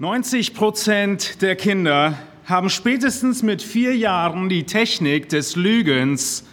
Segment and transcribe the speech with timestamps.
[0.00, 6.44] 90 Prozent der Kinder haben spätestens mit vier Jahren die Technik des Lügens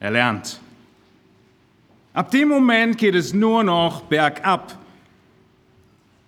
[0.00, 0.58] erlernt.
[2.14, 4.78] Ab dem Moment geht es nur noch bergab.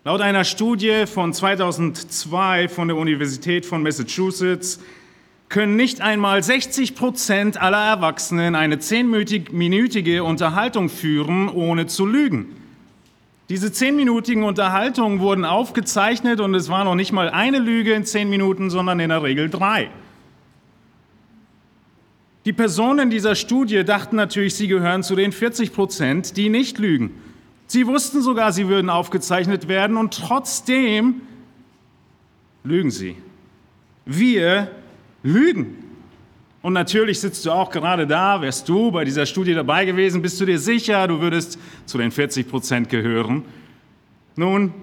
[0.04, 4.80] Laut einer Studie von 2002 von der Universität von Massachusetts
[5.48, 12.54] können nicht einmal 60 Prozent aller Erwachsenen eine zehnminütige Unterhaltung führen, ohne zu lügen.
[13.48, 18.28] Diese zehnminütigen Unterhaltungen wurden aufgezeichnet und es war noch nicht mal eine Lüge in zehn
[18.28, 19.90] Minuten, sondern in der Regel drei.
[22.44, 27.10] Die Personen dieser Studie dachten natürlich, sie gehören zu den 40 Prozent, die nicht lügen.
[27.66, 31.22] Sie wussten sogar, sie würden aufgezeichnet werden und trotzdem
[32.64, 33.16] lügen sie.
[34.04, 34.70] Wir
[35.22, 35.87] lügen.
[36.60, 40.40] Und natürlich sitzt du auch gerade da, wärst du bei dieser Studie dabei gewesen, bist
[40.40, 43.44] du dir sicher, du würdest zu den 40 Prozent gehören.
[44.34, 44.74] Nun,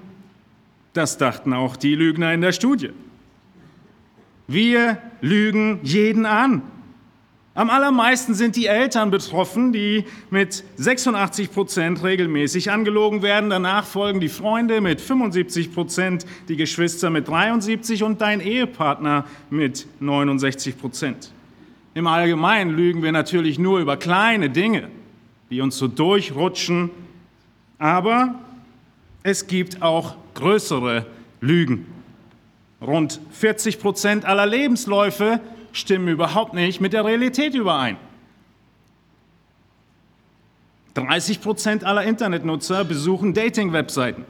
[0.94, 2.92] das dachten auch die Lügner in der Studie.
[4.48, 6.62] Wir lügen jeden an.
[7.56, 13.50] Am allermeisten sind die Eltern betroffen, die mit 86 Prozent regelmäßig angelogen werden.
[13.50, 19.88] Danach folgen die Freunde mit 75 Prozent, die Geschwister mit 73 und dein Ehepartner mit
[20.02, 21.32] 69 Prozent.
[21.96, 24.90] Im Allgemeinen lügen wir natürlich nur über kleine Dinge,
[25.50, 26.92] die uns so durchrutschen,
[27.80, 28.36] aber
[29.24, 31.06] es gibt auch größere
[31.40, 31.86] Lügen.
[32.82, 35.40] Rund 40 Prozent aller Lebensläufe
[35.72, 37.96] stimmen überhaupt nicht mit der Realität überein.
[40.96, 44.26] 30 Prozent aller Internetnutzer besuchen Dating-Webseiten.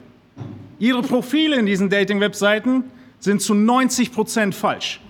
[0.78, 2.84] Ihre Profile in diesen Dating-Webseiten
[3.18, 5.00] sind zu 90 Prozent falsch.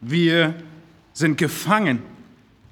[0.00, 0.54] Wir
[1.12, 2.02] sind gefangen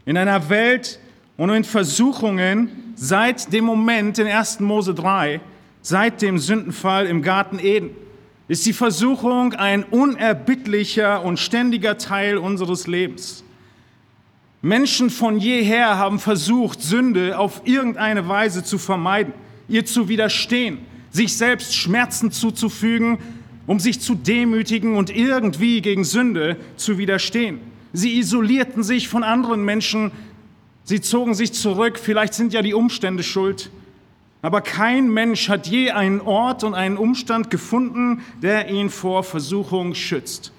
[0.05, 1.01] in einer Welt
[1.37, 4.61] und in Versuchungen seit dem Moment in 1.
[4.61, 5.41] Mose 3,
[5.83, 7.91] seit dem Sündenfall im Garten Eden,
[8.47, 13.43] ist die Versuchung ein unerbittlicher und ständiger Teil unseres Lebens.
[14.63, 19.33] Menschen von jeher haben versucht, Sünde auf irgendeine Weise zu vermeiden,
[19.69, 20.79] ihr zu widerstehen,
[21.11, 23.19] sich selbst Schmerzen zuzufügen
[23.67, 27.61] um sich zu demütigen und irgendwie gegen Sünde zu widerstehen.
[27.93, 30.13] Sie isolierten sich von anderen Menschen,
[30.85, 33.71] sie zogen sich zurück, vielleicht sind ja die Umstände schuld.
[34.43, 39.95] Aber kein Mensch hat je einen Ort und einen Umstand gefunden, der ihn vor Versuchung
[39.95, 40.53] schützt.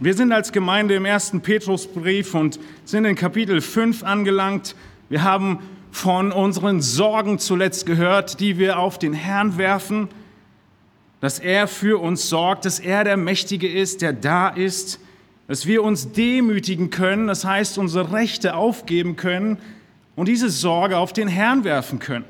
[0.00, 4.76] Wir sind als Gemeinde im ersten Petrusbrief und sind in Kapitel 5 angelangt.
[5.08, 10.08] Wir haben von unseren Sorgen zuletzt gehört, die wir auf den Herrn werfen
[11.20, 15.00] dass er für uns sorgt, dass er der Mächtige ist, der da ist,
[15.48, 19.58] dass wir uns demütigen können, das heißt unsere Rechte aufgeben können
[20.14, 22.26] und diese Sorge auf den Herrn werfen können.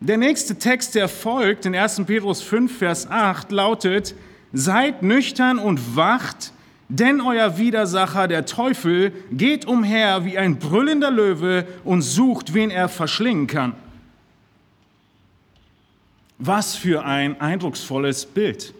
[0.00, 2.02] Der nächste Text, der folgt, in 1.
[2.06, 4.14] Petrus 5, Vers 8, lautet,
[4.52, 6.52] Seid nüchtern und wacht,
[6.88, 12.88] denn euer Widersacher, der Teufel, geht umher wie ein brüllender Löwe und sucht, wen er
[12.88, 13.72] verschlingen kann.
[16.46, 18.74] Was für ein eindrucksvolles Bild.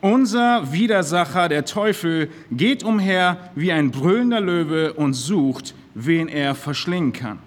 [0.00, 7.12] Unser Widersacher, der Teufel, geht umher wie ein brüllender Löwe und sucht, wen er verschlingen
[7.12, 7.38] kann.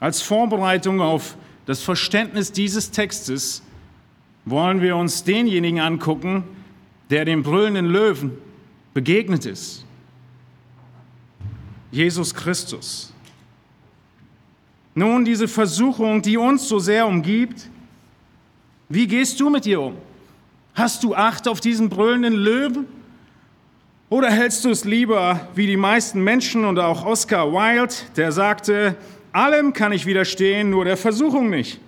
[0.00, 3.62] Als Vorbereitung auf das Verständnis dieses Textes
[4.44, 6.42] wollen wir uns denjenigen angucken,
[7.10, 8.32] der dem brüllenden Löwen
[8.92, 9.84] begegnet ist.
[11.92, 13.09] Jesus Christus.
[14.94, 17.68] Nun, diese Versuchung, die uns so sehr umgibt,
[18.88, 19.96] wie gehst du mit ihr um?
[20.74, 22.86] Hast du Acht auf diesen brüllenden Löwen?
[24.08, 28.96] Oder hältst du es lieber wie die meisten Menschen und auch Oscar Wilde, der sagte,
[29.30, 31.78] allem kann ich widerstehen, nur der Versuchung nicht.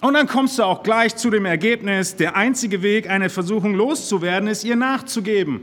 [0.00, 4.48] Und dann kommst du auch gleich zu dem Ergebnis, der einzige Weg, eine Versuchung loszuwerden,
[4.48, 5.60] ist ihr nachzugeben.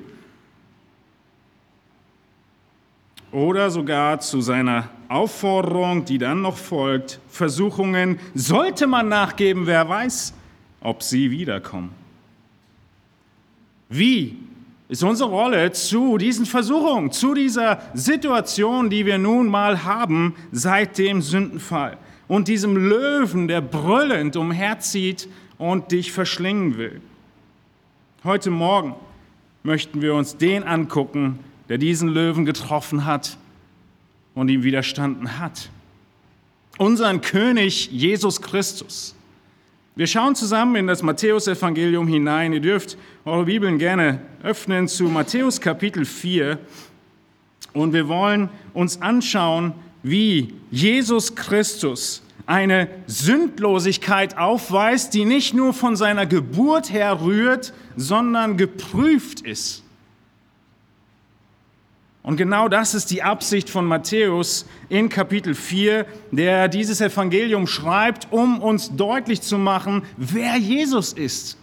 [3.33, 10.33] Oder sogar zu seiner Aufforderung, die dann noch folgt, Versuchungen, sollte man nachgeben, wer weiß,
[10.81, 11.91] ob sie wiederkommen.
[13.89, 14.37] Wie
[14.87, 20.99] ist unsere Rolle zu diesen Versuchungen, zu dieser Situation, die wir nun mal haben seit
[20.99, 21.97] dem Sündenfall
[22.27, 25.27] und diesem Löwen, der brüllend umherzieht
[25.57, 27.01] und dich verschlingen will?
[28.23, 28.95] Heute Morgen
[29.63, 31.39] möchten wir uns den angucken,
[31.69, 33.37] der diesen Löwen getroffen hat
[34.35, 35.69] und ihm widerstanden hat.
[36.77, 39.15] Unseren König Jesus Christus.
[39.95, 42.51] Wir schauen zusammen in das Matthäusevangelium hinein.
[42.51, 46.57] Ihr dürft eure Bibeln gerne öffnen zu Matthäus Kapitel 4.
[47.73, 55.95] Und wir wollen uns anschauen, wie Jesus Christus eine Sündlosigkeit aufweist, die nicht nur von
[55.95, 59.82] seiner Geburt her rührt, sondern geprüft ist.
[62.23, 68.31] Und genau das ist die Absicht von Matthäus in Kapitel 4, der dieses Evangelium schreibt,
[68.31, 71.57] um uns deutlich zu machen, wer Jesus ist.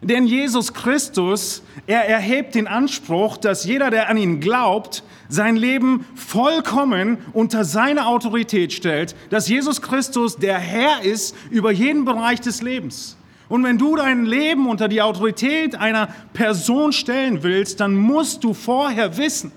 [0.00, 6.06] Denn Jesus Christus, er erhebt den Anspruch, dass jeder, der an ihn glaubt, sein Leben
[6.14, 12.62] vollkommen unter seine Autorität stellt, dass Jesus Christus der Herr ist über jeden Bereich des
[12.62, 13.18] Lebens.
[13.50, 18.54] Und wenn du dein Leben unter die Autorität einer Person stellen willst, dann musst du
[18.54, 19.52] vorher wissen,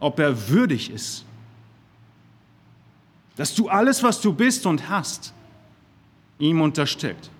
[0.00, 1.24] ob er würdig ist.
[3.36, 5.32] Dass du alles, was du bist und hast,
[6.38, 7.30] ihm unterstellt,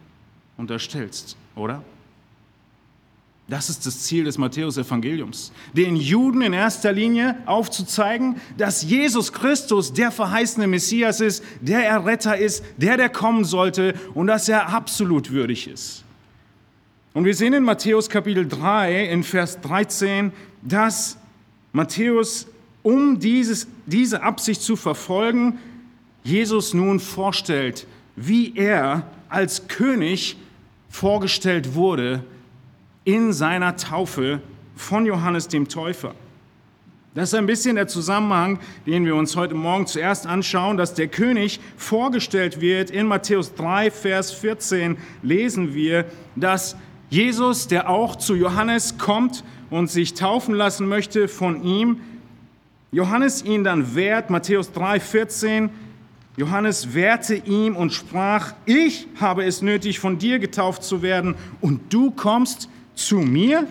[0.57, 1.83] unterstellst, oder?
[3.49, 9.95] Das ist das Ziel des Matthäus-Evangeliums, den Juden in erster Linie aufzuzeigen, dass Jesus Christus
[9.95, 15.31] der verheißene Messias ist, der Erretter ist, der, der kommen sollte und dass er absolut
[15.31, 16.05] würdig ist.
[17.15, 21.17] Und wir sehen in Matthäus Kapitel 3 in Vers 13, dass
[21.73, 22.47] Matthäus,
[22.83, 25.59] um dieses, diese Absicht zu verfolgen,
[26.25, 27.87] Jesus nun vorstellt,
[28.17, 30.37] wie er als König
[30.89, 32.25] vorgestellt wurde
[33.05, 34.41] in seiner Taufe
[34.77, 36.15] von Johannes dem Täufer.
[37.15, 41.09] Das ist ein bisschen der Zusammenhang, den wir uns heute Morgen zuerst anschauen, dass der
[41.09, 42.91] König vorgestellt wird.
[42.91, 46.05] In Matthäus 3, Vers 14 lesen wir,
[46.37, 46.77] dass
[47.11, 52.01] Jesus, der auch zu Johannes kommt und sich taufen lassen möchte von ihm,
[52.91, 55.71] Johannes ihn dann wehrt, Matthäus 3, 14,
[56.37, 61.93] Johannes wehrte ihm und sprach, ich habe es nötig, von dir getauft zu werden und
[61.93, 63.67] du kommst zu mir?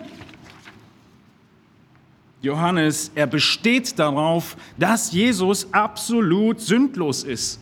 [2.40, 7.58] Johannes, er besteht darauf, dass Jesus absolut sündlos ist.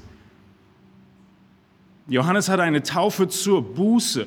[2.09, 4.27] Johannes hat eine Taufe zur Buße.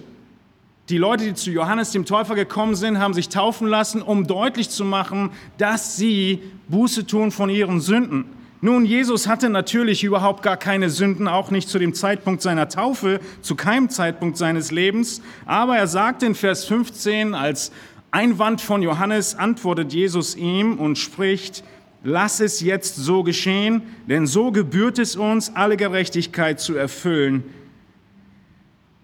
[0.89, 4.71] Die Leute, die zu Johannes dem Täufer gekommen sind, haben sich taufen lassen, um deutlich
[4.71, 8.25] zu machen, dass sie Buße tun von ihren Sünden.
[8.62, 13.19] Nun, Jesus hatte natürlich überhaupt gar keine Sünden, auch nicht zu dem Zeitpunkt seiner Taufe,
[13.41, 15.21] zu keinem Zeitpunkt seines Lebens.
[15.45, 17.71] Aber er sagt in Vers 15, als
[18.09, 21.63] Einwand von Johannes antwortet Jesus ihm und spricht,
[22.03, 27.44] lass es jetzt so geschehen, denn so gebührt es uns, alle Gerechtigkeit zu erfüllen.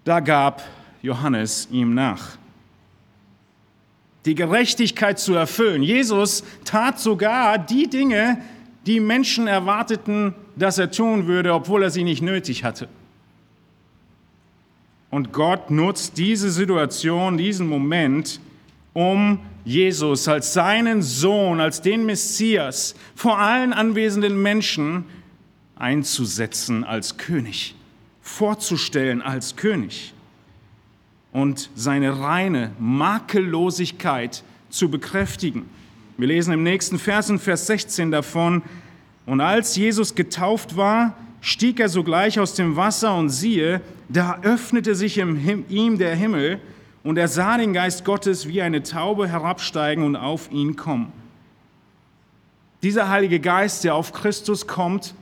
[0.04, 0.64] Da gab
[1.06, 2.36] Johannes ihm nach.
[4.24, 5.82] Die Gerechtigkeit zu erfüllen.
[5.82, 8.42] Jesus tat sogar die Dinge,
[8.86, 12.88] die Menschen erwarteten, dass er tun würde, obwohl er sie nicht nötig hatte.
[15.10, 18.40] Und Gott nutzt diese Situation, diesen Moment,
[18.92, 25.04] um Jesus als seinen Sohn, als den Messias vor allen anwesenden Menschen
[25.76, 27.76] einzusetzen als König,
[28.20, 30.14] vorzustellen als König
[31.36, 35.68] und seine reine Makellosigkeit zu bekräftigen.
[36.16, 38.62] Wir lesen im nächsten Vers, in Vers 16 davon,
[39.26, 44.94] und als Jesus getauft war, stieg er sogleich aus dem Wasser und siehe, da öffnete
[44.94, 46.58] sich ihm der Himmel
[47.04, 51.12] und er sah den Geist Gottes wie eine Taube herabsteigen und auf ihn kommen.
[52.82, 55.14] Dieser Heilige Geist, der auf Christus kommt,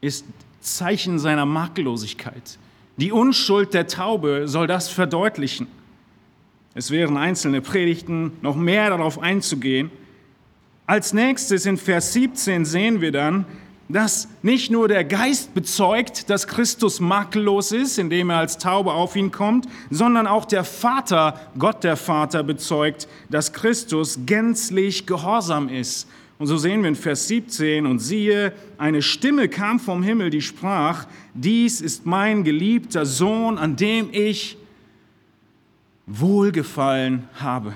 [0.00, 0.24] ist
[0.60, 2.56] Zeichen seiner Makellosigkeit.
[3.00, 5.68] Die Unschuld der Taube soll das verdeutlichen.
[6.74, 9.90] Es wären einzelne Predigten, noch mehr darauf einzugehen.
[10.84, 13.46] Als nächstes in Vers 17 sehen wir dann,
[13.88, 19.16] dass nicht nur der Geist bezeugt, dass Christus makellos ist, indem er als Taube auf
[19.16, 26.06] ihn kommt, sondern auch der Vater, Gott der Vater, bezeugt, dass Christus gänzlich gehorsam ist.
[26.40, 30.40] Und so sehen wir in Vers 17, und siehe, eine Stimme kam vom Himmel, die
[30.40, 34.56] sprach, dies ist mein geliebter Sohn, an dem ich
[36.06, 37.74] Wohlgefallen habe.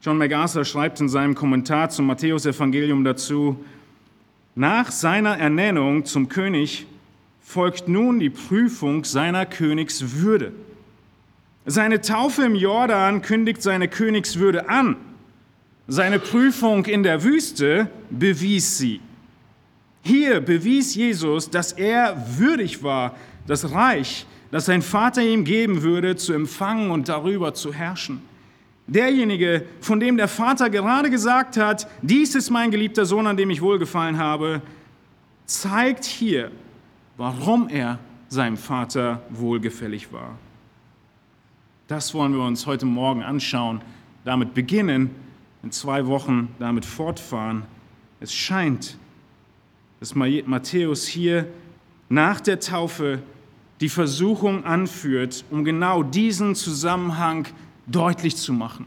[0.00, 3.58] John MacArthur schreibt in seinem Kommentar zum Matthäusevangelium dazu,
[4.54, 6.86] nach seiner Ernennung zum König
[7.40, 10.52] folgt nun die Prüfung seiner Königswürde.
[11.70, 14.96] Seine Taufe im Jordan kündigt seine Königswürde an.
[15.86, 19.00] Seine Prüfung in der Wüste bewies sie.
[20.02, 23.14] Hier bewies Jesus, dass er würdig war,
[23.46, 28.22] das Reich das sein Vater ihm geben würde, zu empfangen und darüber zu herrschen.
[28.86, 33.50] Derjenige, von dem der Vater gerade gesagt hat, dies ist mein geliebter Sohn, an dem
[33.50, 34.62] ich wohlgefallen habe,
[35.44, 36.50] zeigt hier,
[37.18, 37.98] warum er
[38.30, 40.38] seinem Vater wohlgefällig war.
[41.88, 43.80] Das wollen wir uns heute Morgen anschauen,
[44.26, 45.08] damit beginnen,
[45.62, 47.62] in zwei Wochen damit fortfahren.
[48.20, 48.98] Es scheint,
[49.98, 51.46] dass Matthäus hier
[52.10, 53.22] nach der Taufe
[53.80, 57.46] die Versuchung anführt, um genau diesen Zusammenhang
[57.86, 58.84] deutlich zu machen.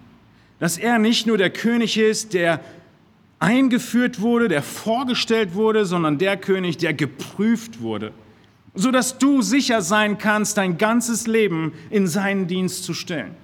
[0.60, 2.62] Dass er nicht nur der König ist, der
[3.39, 8.13] eingeführt wurde, der vorgestellt wurde, sondern der König, der geprüft wurde,
[8.74, 13.36] sodass du sicher sein kannst, dein ganzes Leben in seinen Dienst zu stellen.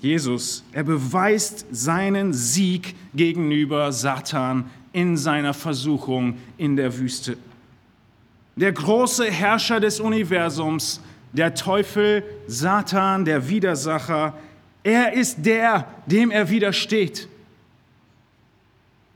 [0.00, 7.36] Jesus, er beweist seinen Sieg gegenüber Satan in seiner Versuchung in der Wüste.
[8.56, 11.00] Der große Herrscher des Universums,
[11.32, 14.34] der Teufel, Satan, der Widersacher,
[14.82, 17.28] er ist der, dem er widersteht.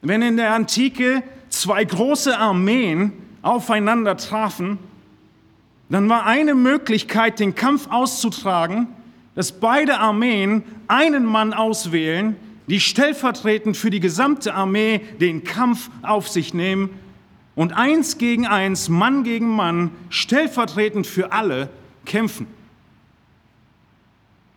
[0.03, 3.13] Wenn in der Antike zwei große Armeen
[3.43, 4.79] aufeinander trafen,
[5.89, 8.89] dann war eine Möglichkeit, den Kampf auszutragen,
[9.35, 12.37] dass beide Armeen einen Mann auswählen,
[12.67, 16.91] die stellvertretend für die gesamte Armee den Kampf auf sich nehmen
[17.55, 21.71] und eins gegen eins, Mann gegen Mann, stellvertretend für alle
[22.05, 22.47] kämpfen.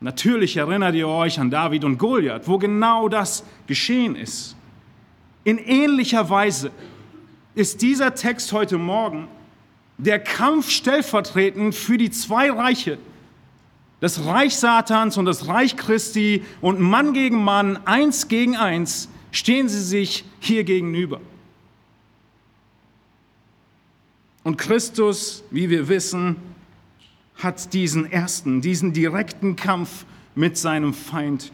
[0.02, 4.56] Natürlich erinnert ihr euch an David und Goliath, wo genau das geschehen ist.
[5.44, 6.72] In ähnlicher Weise
[7.56, 9.28] ist dieser Text heute Morgen
[9.98, 12.98] der Kampf stellvertretend für die zwei Reiche,
[14.00, 19.68] das Reich Satans und das Reich Christi und Mann gegen Mann, eins gegen eins, stehen
[19.68, 21.20] sie sich hier gegenüber.
[24.44, 26.38] Und Christus, wie wir wissen,
[27.36, 31.52] hat diesen ersten, diesen direkten Kampf mit seinem Feind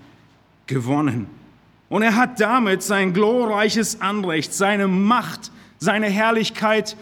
[0.67, 1.27] gewonnen.
[1.89, 6.97] Und er hat damit sein glorreiches Anrecht, seine Macht, seine Herrlichkeit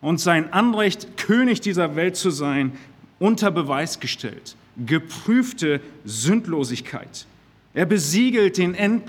[0.00, 2.72] und sein Anrecht, König dieser Welt zu sein,
[3.18, 4.56] unter Beweis gestellt
[4.86, 7.26] geprüfte Sündlosigkeit.
[7.74, 9.02] Er besiegelt den, end,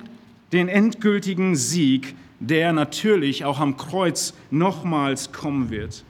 [0.52, 6.04] den endgültigen Sieg, der natürlich auch am Kreuz nochmals kommen wird.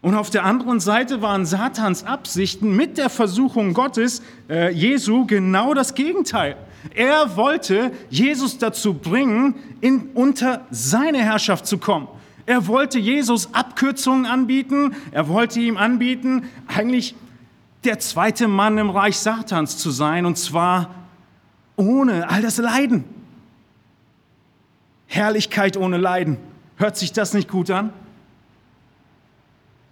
[0.00, 5.74] Und auf der anderen Seite waren Satans Absichten mit der Versuchung Gottes, äh, Jesu, genau
[5.74, 6.56] das Gegenteil.
[6.94, 12.08] Er wollte Jesus dazu bringen, in, unter seine Herrschaft zu kommen.
[12.46, 14.94] Er wollte Jesus Abkürzungen anbieten.
[15.10, 17.14] Er wollte ihm anbieten, eigentlich
[17.84, 20.94] der zweite Mann im Reich Satans zu sein, und zwar
[21.76, 23.04] ohne all das Leiden.
[25.06, 26.38] Herrlichkeit ohne Leiden.
[26.76, 27.92] Hört sich das nicht gut an?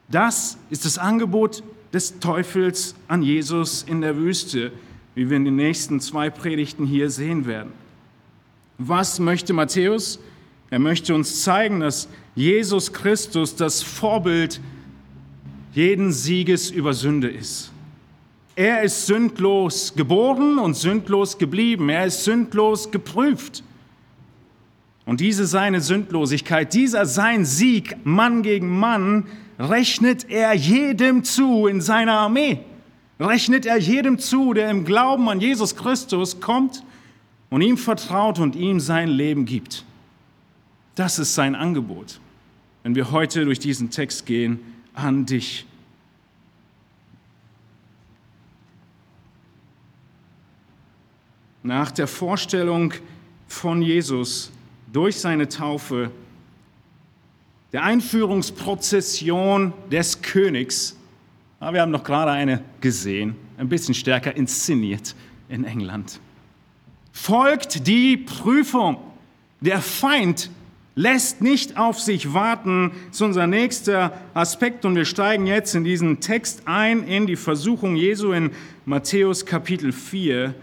[0.08, 1.62] Das ist das Angebot
[1.92, 4.72] des Teufels an Jesus in der Wüste,
[5.16, 7.72] wie wir in den nächsten zwei Predigten hier sehen werden.
[8.78, 10.20] Was möchte Matthäus?
[10.68, 14.60] Er möchte uns zeigen, dass Jesus Christus das Vorbild
[15.72, 17.72] jeden Sieges über Sünde ist.
[18.56, 21.88] Er ist sündlos geboren und sündlos geblieben.
[21.88, 23.64] Er ist sündlos geprüft.
[25.06, 29.26] Und diese seine Sündlosigkeit, dieser sein Sieg Mann gegen Mann,
[29.58, 32.60] rechnet er jedem zu in seiner Armee.
[33.18, 36.82] Rechnet er jedem zu, der im Glauben an Jesus Christus kommt
[37.50, 39.84] und ihm vertraut und ihm sein Leben gibt.
[40.94, 42.20] Das ist sein Angebot,
[42.82, 44.60] wenn wir heute durch diesen Text gehen,
[44.94, 45.66] an dich.
[51.66, 52.94] nach der Vorstellung
[53.48, 54.52] von Jesus
[54.92, 56.12] durch seine Taufe,
[57.72, 60.96] der Einführungsprozession des Königs,
[61.60, 65.14] wir haben noch gerade eine gesehen, ein bisschen stärker inszeniert
[65.48, 66.20] in England,
[67.12, 68.98] folgt die Prüfung.
[69.60, 70.50] Der Feind
[70.94, 75.84] lässt nicht auf sich warten, das ist unser nächster Aspekt und wir steigen jetzt in
[75.84, 78.50] diesen Text ein, in die Versuchung Jesu in
[78.84, 80.54] Matthäus Kapitel 4.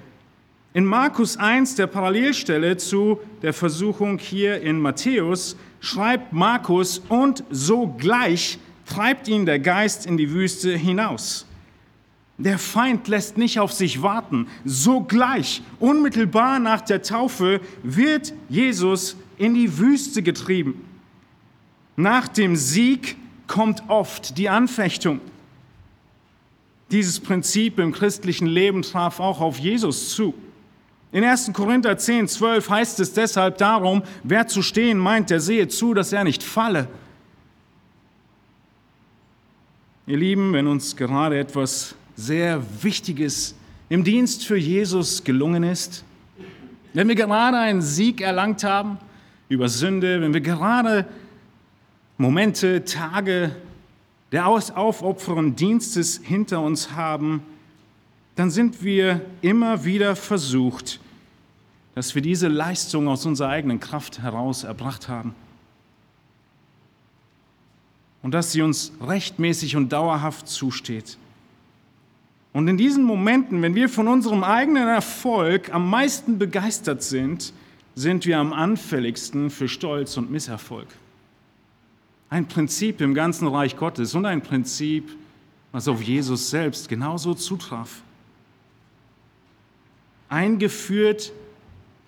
[0.75, 8.59] In Markus 1, der Parallelstelle zu der Versuchung hier in Matthäus, schreibt Markus, und sogleich
[8.85, 11.45] treibt ihn der Geist in die Wüste hinaus.
[12.37, 14.47] Der Feind lässt nicht auf sich warten.
[14.65, 20.83] Sogleich, unmittelbar nach der Taufe, wird Jesus in die Wüste getrieben.
[21.95, 25.21] Nach dem Sieg kommt oft die Anfechtung.
[26.91, 30.33] Dieses Prinzip im christlichen Leben traf auch auf Jesus zu.
[31.11, 31.51] In 1.
[31.53, 36.11] Korinther 10, 12 heißt es deshalb darum, wer zu stehen meint, der sehe zu, dass
[36.11, 36.87] er nicht falle.
[40.05, 43.55] Ihr Lieben, wenn uns gerade etwas sehr Wichtiges
[43.87, 46.03] im Dienst für Jesus gelungen ist,
[46.93, 48.97] wenn wir gerade einen Sieg erlangt haben
[49.47, 51.05] über Sünde, wenn wir gerade
[52.17, 53.55] Momente, Tage
[54.33, 57.41] der aufopfernden Dienstes hinter uns haben,
[58.35, 60.99] dann sind wir immer wieder versucht,
[61.95, 65.33] dass wir diese Leistung aus unserer eigenen Kraft heraus erbracht haben.
[68.23, 71.17] Und dass sie uns rechtmäßig und dauerhaft zusteht.
[72.53, 77.53] Und in diesen Momenten, wenn wir von unserem eigenen Erfolg am meisten begeistert sind,
[77.95, 80.87] sind wir am anfälligsten für Stolz und Misserfolg.
[82.29, 85.15] Ein Prinzip im ganzen Reich Gottes und ein Prinzip,
[85.71, 88.01] was auf Jesus selbst genauso zutraf.
[90.29, 91.31] Eingeführt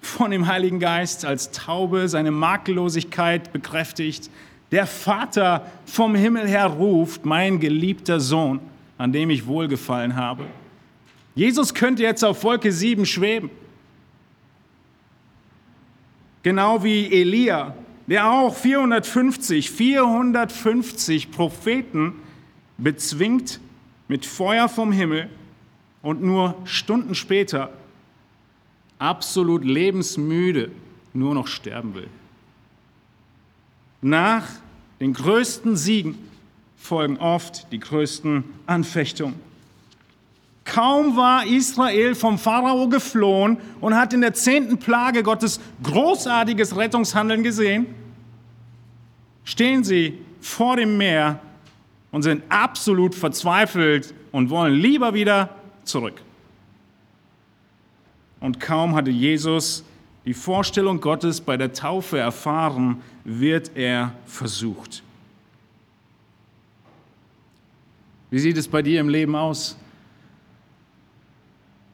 [0.02, 4.30] von dem Heiligen Geist als Taube, seine Makellosigkeit bekräftigt.
[4.76, 8.60] Der Vater vom Himmel her ruft, mein geliebter Sohn,
[8.98, 10.48] an dem ich wohlgefallen habe.
[11.34, 13.50] Jesus könnte jetzt auf Wolke 7 schweben.
[16.44, 17.74] Genau wie Elia,
[18.08, 22.16] der auch 450, 450 Propheten
[22.78, 23.62] bezwingt
[24.10, 25.30] mit Feuer vom Himmel
[26.02, 27.70] und nur Stunden später
[29.00, 30.70] absolut lebensmüde
[31.14, 32.10] nur noch sterben will.
[34.02, 34.46] Nach
[35.06, 36.18] den größten Siegen
[36.78, 39.40] folgen oft die größten Anfechtungen.
[40.64, 47.44] Kaum war Israel vom Pharao geflohen und hat in der zehnten Plage Gottes großartiges Rettungshandeln
[47.44, 47.86] gesehen,
[49.44, 51.40] stehen sie vor dem Meer
[52.10, 55.52] und sind absolut verzweifelt und wollen lieber wieder
[55.84, 56.20] zurück.
[58.40, 59.84] Und kaum hatte Jesus
[60.26, 65.04] die Vorstellung Gottes bei der Taufe erfahren, wird er versucht.
[68.32, 69.78] Wie sieht es bei dir im Leben aus?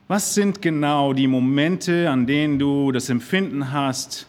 [0.08, 4.28] Was sind genau die Momente, an denen du das Empfinden hast,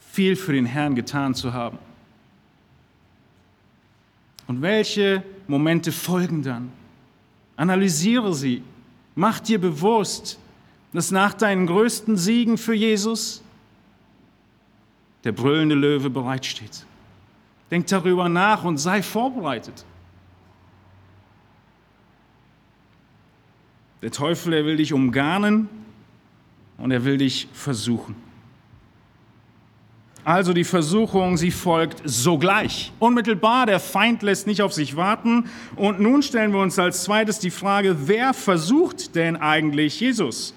[0.00, 1.78] viel für den Herrn getan zu haben?
[4.46, 6.72] Und welche Momente folgen dann?
[7.56, 8.62] Analysiere sie.
[9.14, 10.38] Mach dir bewusst,
[10.96, 13.42] dass nach deinen größten Siegen für Jesus
[15.24, 16.86] der brüllende Löwe bereitsteht.
[17.70, 19.84] Denk darüber nach und sei vorbereitet.
[24.00, 25.68] Der Teufel, er will dich umgarnen
[26.78, 28.16] und er will dich versuchen.
[30.24, 32.90] Also die Versuchung, sie folgt sogleich.
[32.98, 35.50] Unmittelbar, der Feind lässt nicht auf sich warten.
[35.76, 40.54] Und nun stellen wir uns als zweites die Frage, wer versucht denn eigentlich Jesus?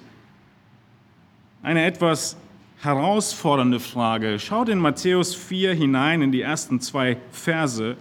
[1.62, 2.38] Eine etwas
[2.82, 4.39] herausfordernde Frage.
[4.39, 7.98] Schaut in Matthäus 4 hinein in die ersten zwei Verse.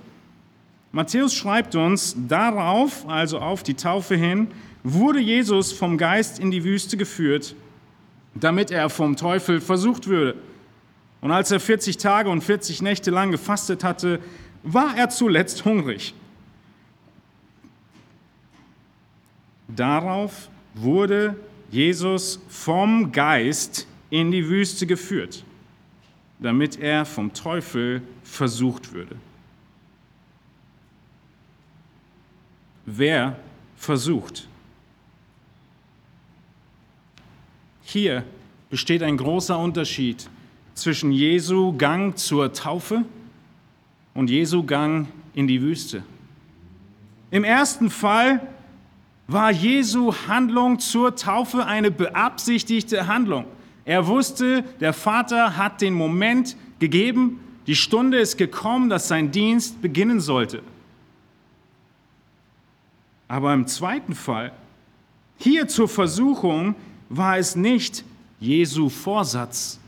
[0.92, 4.48] Matthäus schreibt uns, darauf, also auf die Taufe hin,
[4.84, 7.56] wurde Jesus vom Geist in die Wüste geführt,
[8.34, 10.36] damit er vom Teufel versucht würde.
[11.20, 14.20] Und als er 40 Tage und 40 Nächte lang gefastet hatte,
[14.62, 16.14] war er zuletzt hungrig.
[19.66, 21.34] Darauf wurde
[21.70, 25.44] Jesus vom Geist in die Wüste geführt,
[26.38, 29.16] damit er vom Teufel versucht würde.
[32.86, 33.38] Wer
[33.76, 34.48] versucht?
[37.82, 38.24] Hier
[38.70, 40.28] besteht ein großer Unterschied
[40.74, 43.04] zwischen Jesu Gang zur Taufe
[44.14, 46.02] und Jesu Gang in die Wüste.
[47.30, 48.40] Im ersten Fall
[49.28, 53.44] war Jesu Handlung zur Taufe eine beabsichtigte Handlung.
[53.84, 59.82] Er wusste, der Vater hat den Moment gegeben, die Stunde ist gekommen, dass sein Dienst
[59.82, 60.62] beginnen sollte.
[63.28, 64.52] Aber im zweiten Fall,
[65.36, 66.74] hier zur Versuchung,
[67.10, 68.04] war es nicht
[68.40, 69.78] Jesu Vorsatz,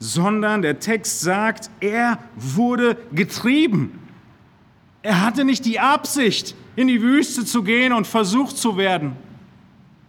[0.00, 4.00] sondern der Text sagt, er wurde getrieben.
[5.02, 9.16] Er hatte nicht die Absicht, in die Wüste zu gehen und versucht zu werden.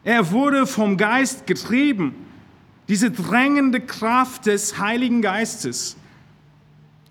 [0.04, 2.16] Er wurde vom Geist getrieben.
[2.88, 5.96] Diese drängende Kraft des Heiligen Geistes.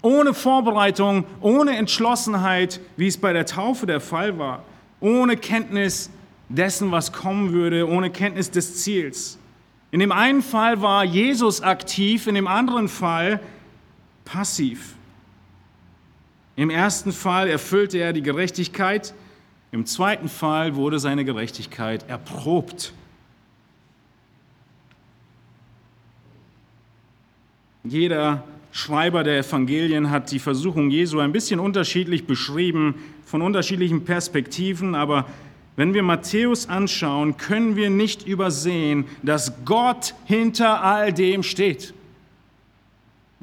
[0.03, 4.65] Ohne Vorbereitung, ohne Entschlossenheit, wie es bei der Taufe der Fall war.
[5.01, 6.11] Ohne Kenntnis
[6.49, 9.39] dessen, was kommen würde, ohne Kenntnis des Ziels.
[9.93, 13.41] In dem einen Fall war Jesus aktiv, in dem anderen Fall
[14.25, 14.95] passiv.
[16.57, 19.15] Im ersten Fall erfüllte er die Gerechtigkeit,
[19.73, 22.93] im zweiten Fall wurde seine Gerechtigkeit erprobt.
[27.85, 34.95] Jeder Schreiber der Evangelien hat die Versuchung Jesu ein bisschen unterschiedlich beschrieben, von unterschiedlichen Perspektiven,
[34.95, 35.27] aber
[35.77, 41.95] wenn wir Matthäus anschauen, können wir nicht übersehen, dass Gott hinter all dem steht.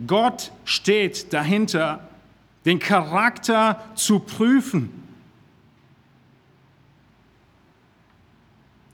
[0.06, 2.08] Gott steht dahinter,
[2.66, 5.07] den Charakter zu prüfen.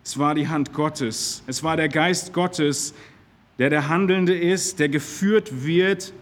[0.03, 1.43] Es war die Hand Gottes.
[1.47, 2.93] Es war der Geist Gottes,
[3.57, 6.13] der der Handelnde ist, der geführt wird.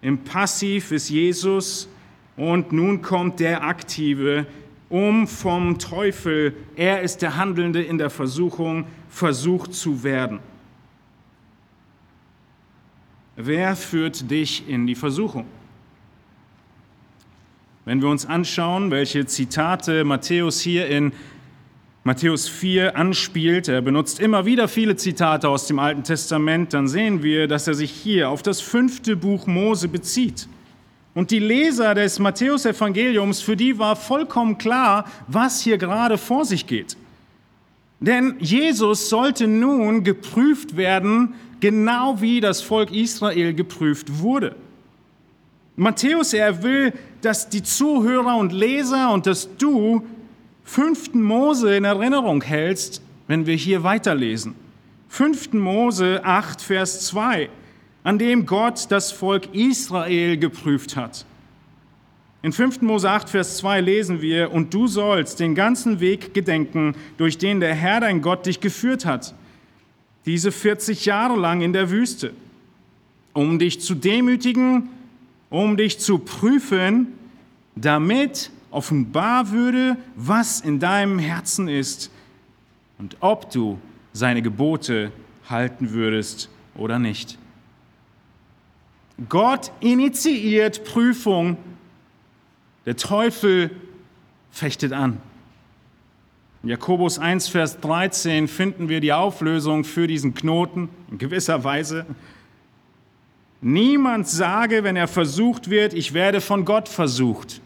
[0.00, 1.88] Im Passiv ist Jesus
[2.36, 4.46] und nun kommt der Aktive,
[4.88, 10.40] um vom Teufel, er ist der Handelnde in der Versuchung, versucht zu werden.
[13.36, 15.46] Wer führt dich in die Versuchung?
[17.84, 21.12] Wenn wir uns anschauen, welche Zitate Matthäus hier in
[22.02, 27.22] Matthäus 4 anspielt, er benutzt immer wieder viele Zitate aus dem Alten Testament, dann sehen
[27.22, 30.48] wir, dass er sich hier auf das fünfte Buch Mose bezieht.
[31.14, 36.66] Und die Leser des Matthäusevangeliums, für die war vollkommen klar, was hier gerade vor sich
[36.66, 36.96] geht.
[38.00, 44.56] Denn Jesus sollte nun geprüft werden, genau wie das Volk Israel geprüft wurde.
[45.76, 50.02] Matthäus, er will, dass die Zuhörer und Leser und dass du
[50.70, 54.54] fünften Mose in Erinnerung hältst, wenn wir hier weiterlesen.
[55.08, 57.50] Fünften Mose 8, Vers 2,
[58.04, 61.26] an dem Gott das Volk Israel geprüft hat.
[62.42, 62.82] In 5.
[62.82, 67.58] Mose 8, Vers 2 lesen wir, und du sollst den ganzen Weg gedenken, durch den
[67.58, 69.34] der Herr dein Gott dich geführt hat,
[70.24, 72.32] diese 40 Jahre lang in der Wüste,
[73.32, 74.88] um dich zu demütigen,
[75.50, 77.08] um dich zu prüfen,
[77.74, 82.10] damit offenbar würde, was in deinem Herzen ist
[82.98, 83.78] und ob du
[84.12, 85.12] seine Gebote
[85.48, 87.38] halten würdest oder nicht.
[89.28, 91.56] Gott initiiert Prüfung,
[92.86, 93.70] der Teufel
[94.50, 95.20] fechtet an.
[96.62, 102.06] In Jakobus 1, Vers 13 finden wir die Auflösung für diesen Knoten in gewisser Weise.
[103.62, 107.60] Niemand sage, wenn er versucht wird, ich werde von Gott versucht.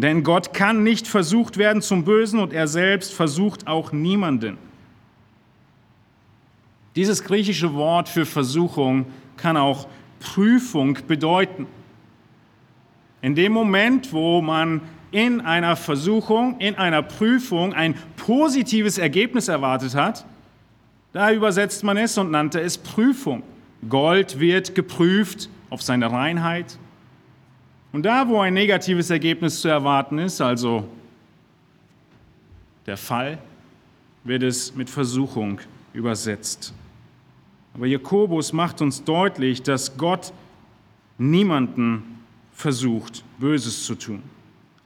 [0.00, 4.56] Denn Gott kann nicht versucht werden zum Bösen und er selbst versucht auch niemanden.
[6.96, 11.66] Dieses griechische Wort für Versuchung kann auch Prüfung bedeuten.
[13.20, 19.94] In dem Moment, wo man in einer Versuchung, in einer Prüfung ein positives Ergebnis erwartet
[19.94, 20.24] hat,
[21.12, 23.42] da übersetzt man es und nannte es Prüfung.
[23.88, 26.78] Gold wird geprüft auf seine Reinheit.
[27.92, 30.88] Und da, wo ein negatives Ergebnis zu erwarten ist, also
[32.86, 33.38] der Fall,
[34.24, 35.60] wird es mit Versuchung
[35.92, 36.72] übersetzt.
[37.74, 40.32] Aber Jakobus macht uns deutlich, dass Gott
[41.18, 42.18] niemanden
[42.52, 44.22] versucht, Böses zu tun.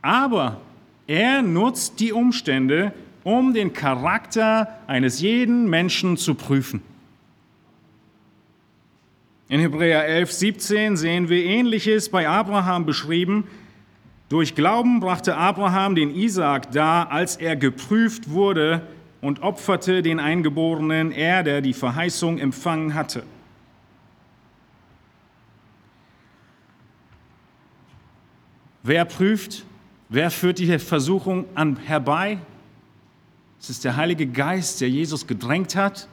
[0.03, 0.61] Aber
[1.07, 6.83] er nutzt die Umstände, um den Charakter eines jeden Menschen zu prüfen.
[9.49, 13.47] In Hebräer 11, 17 sehen wir Ähnliches bei Abraham beschrieben.
[14.31, 18.87] Durch Glauben brachte Abraham den Isaak dar, als er geprüft wurde
[19.21, 23.23] und opferte den Eingeborenen, er, der die Verheißung empfangen hatte.
[28.83, 29.65] Wer prüft?
[30.09, 32.39] Wer führt die Versuchung an herbei?
[33.61, 36.09] Es ist der Heilige Geist, der Jesus gedrängt hat,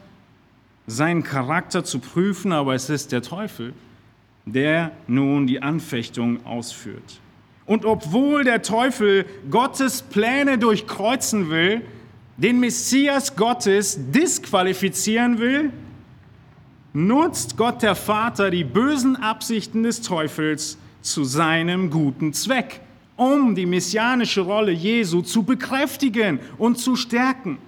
[0.92, 3.74] seinen Charakter zu prüfen, aber es ist der Teufel,
[4.46, 7.20] der nun die Anfechtung ausführt.
[7.66, 11.82] Und obwohl der Teufel Gottes Pläne durchkreuzen will,
[12.38, 15.72] den Messias Gottes disqualifizieren will,
[16.94, 22.82] nutzt Gott der Vater die bösen Absichten des Teufels zu seinem guten Zweck,
[23.16, 27.60] um die messianische Rolle Jesu zu bekräftigen und zu stärken.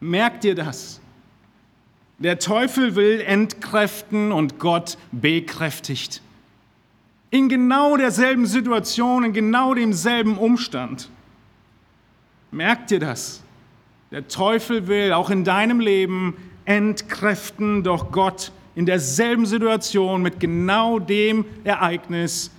[0.00, 1.00] Merkt ihr das?
[2.18, 6.22] Der Teufel will entkräften und Gott bekräftigt.
[7.30, 11.10] In genau derselben Situation, in genau demselben Umstand.
[12.50, 13.42] Merkt ihr das?
[14.10, 20.98] Der Teufel will auch in deinem Leben entkräften, doch Gott in derselben Situation mit genau
[20.98, 22.50] dem Ereignis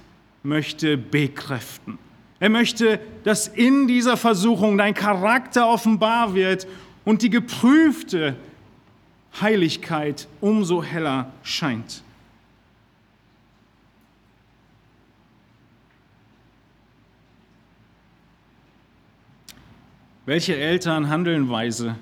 [0.43, 1.97] möchte bekräften.
[2.39, 6.67] Er möchte, dass in dieser Versuchung dein Charakter offenbar wird
[7.05, 8.35] und die geprüfte
[9.41, 12.03] Heiligkeit umso heller scheint.
[20.25, 21.95] Welche Eltern handeln weise?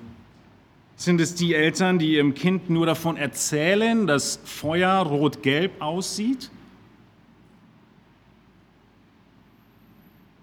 [0.96, 6.50] Sind es die Eltern, die ihrem Kind nur davon erzählen, dass Feuer rot-gelb aussieht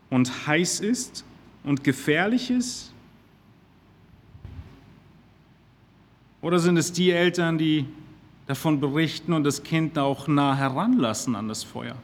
[0.09, 1.25] und heiß ist
[1.63, 2.92] und gefährlich ist?
[6.43, 7.85] Oder sind es die Eltern, die
[8.47, 11.95] davon berichten und das Kind auch nah heranlassen an das Feuer?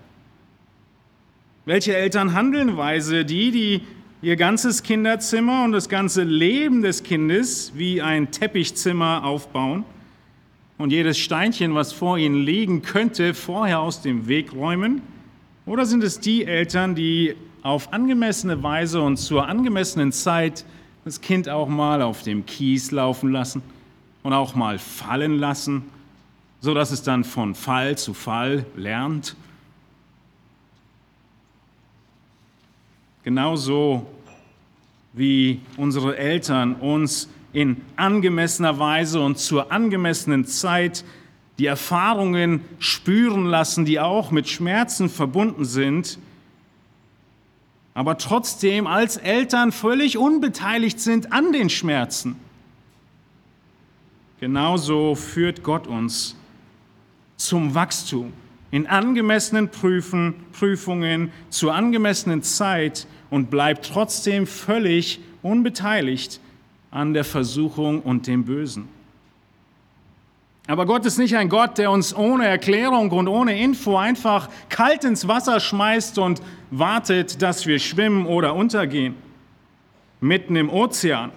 [1.65, 3.25] Welche Eltern handeln weise?
[3.25, 3.81] Die, die
[4.21, 9.83] ihr ganzes Kinderzimmer und das ganze Leben des Kindes wie ein Teppichzimmer aufbauen
[10.77, 15.01] und jedes Steinchen, was vor ihnen liegen könnte, vorher aus dem Weg räumen?
[15.65, 20.63] Oder sind es die Eltern, die auf angemessene Weise und zur angemessenen Zeit
[21.03, 23.61] das Kind auch mal auf dem Kies laufen lassen
[24.23, 25.83] und auch mal fallen lassen,
[26.61, 29.35] sodass es dann von Fall zu Fall lernt?
[33.23, 34.07] Genauso
[35.13, 41.03] wie unsere Eltern uns in angemessener Weise und zur angemessenen Zeit
[41.57, 46.19] die Erfahrungen spüren lassen, die auch mit Schmerzen verbunden sind,
[47.93, 52.37] aber trotzdem als Eltern völlig unbeteiligt sind an den Schmerzen.
[54.39, 56.35] Genauso führt Gott uns
[57.35, 58.31] zum Wachstum
[58.71, 66.39] in angemessenen Prüfen, Prüfungen zur angemessenen Zeit und bleibt trotzdem völlig unbeteiligt
[66.91, 68.87] an der Versuchung und dem Bösen.
[70.67, 75.03] Aber Gott ist nicht ein Gott, der uns ohne Erklärung und ohne Info einfach kalt
[75.03, 79.15] ins Wasser schmeißt und wartet, dass wir schwimmen oder untergehen.
[80.21, 81.31] Mitten im Ozean.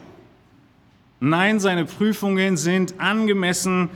[1.25, 3.91] Nein, seine Prüfungen sind angemessen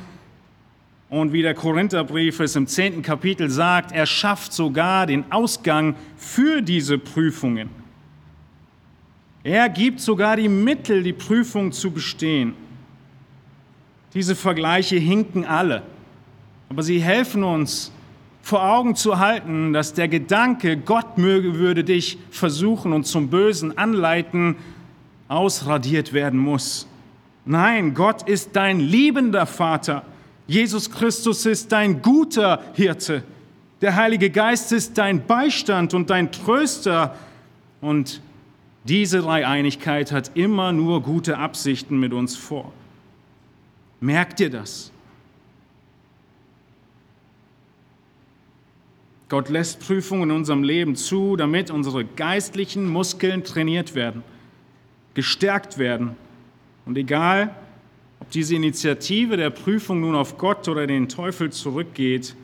[1.10, 6.62] und wie der Korintherbrief es im zehnten Kapitel sagt, er schafft sogar den Ausgang für
[6.62, 7.68] diese Prüfungen.
[9.42, 12.54] Er gibt sogar die Mittel, die Prüfung zu bestehen.
[14.14, 15.82] Diese Vergleiche hinken alle,
[16.68, 17.90] aber sie helfen uns
[18.40, 23.76] vor Augen zu halten, dass der Gedanke, Gott möge, würde dich versuchen und zum Bösen
[23.76, 24.54] anleiten,
[25.26, 26.86] ausradiert werden muss.
[27.46, 30.02] Nein, Gott ist dein liebender Vater.
[30.48, 33.22] Jesus Christus ist dein guter Hirte.
[33.80, 37.16] Der Heilige Geist ist dein Beistand und dein Tröster.
[37.80, 38.20] Und
[38.84, 42.72] diese Dreieinigkeit hat immer nur gute Absichten mit uns vor.
[44.00, 44.90] Merkt ihr das?
[49.28, 54.22] Gott lässt Prüfungen in unserem Leben zu, damit unsere geistlichen Muskeln trainiert werden,
[55.14, 56.16] gestärkt werden.
[56.86, 57.54] Und egal,
[58.20, 62.34] ob diese Initiative der Prüfung nun auf Gott oder den Teufel zurückgeht,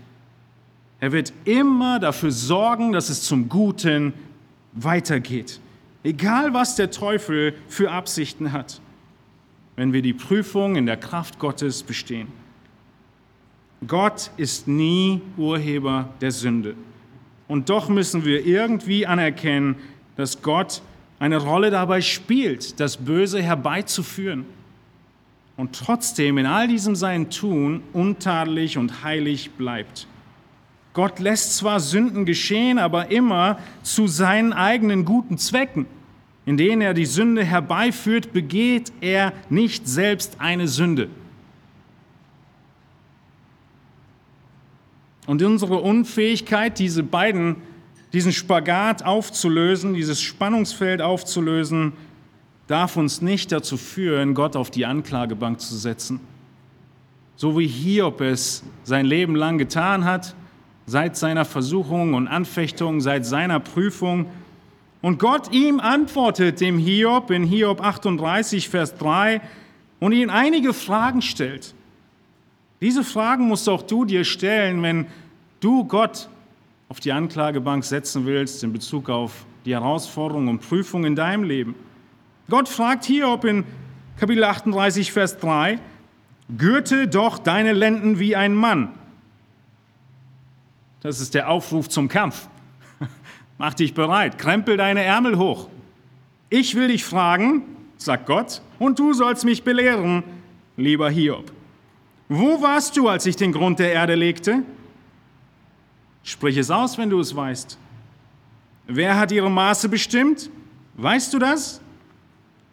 [1.01, 4.13] er wird immer dafür sorgen, dass es zum Guten
[4.73, 5.59] weitergeht.
[6.05, 8.81] Egal, was der Teufel für Absichten hat,
[9.77, 12.29] wenn wir die Prüfung in der Kraft Gottes bestehen.
[13.87, 16.75] Gott ist nie Urheber der Sünde.
[17.49, 19.77] Und doch müssen wir irgendwie anerkennen,
[20.17, 20.83] dass Gott
[21.23, 24.45] eine Rolle dabei spielt, das Böse herbeizuführen.
[25.57, 30.09] Und trotzdem in all diesem sein Tun untadelig und heilig bleibt.
[30.95, 35.87] Gott lässt zwar Sünden geschehen, aber immer zu seinen eigenen guten Zwecken.
[36.45, 41.09] In denen er die Sünde herbeiführt, begeht er nicht selbst eine Sünde.
[45.29, 47.59] Und unsere Unfähigkeit, diese beiden,
[48.13, 51.93] diesen Spagat aufzulösen, dieses Spannungsfeld aufzulösen,
[52.67, 56.21] darf uns nicht dazu führen, Gott auf die Anklagebank zu setzen.
[57.37, 60.35] So wie Hiob es sein Leben lang getan hat,
[60.87, 64.27] seit seiner Versuchung und Anfechtung, seit seiner Prüfung.
[65.01, 69.41] Und Gott ihm antwortet, dem Hiob in Hiob 38, Vers 3,
[70.01, 71.75] und ihn einige Fragen stellt.
[72.81, 75.07] Diese Fragen musst auch du dir stellen, wenn
[75.61, 76.29] du Gott
[76.93, 81.75] auf die Anklagebank setzen willst in Bezug auf die Herausforderungen und Prüfungen in deinem Leben.
[82.51, 83.65] Gott fragt Hiob in
[84.19, 85.79] Kapitel 38, Vers 3,
[86.55, 88.91] Gürte doch deine Lenden wie ein Mann
[91.03, 92.49] das ist der Aufruf zum Kampf.
[93.59, 95.69] Mach dich bereit, krempel deine Ärmel hoch.
[96.49, 97.63] Ich will dich fragen,
[97.97, 100.23] sagt Gott, und du sollst mich belehren,
[100.77, 101.51] lieber Hiob.
[102.29, 104.63] Wo warst du, als ich den Grund der Erde legte?
[106.23, 107.79] Sprich es aus, wenn du es weißt.
[108.87, 110.51] Wer hat ihre Maße bestimmt?
[110.95, 111.81] Weißt du das?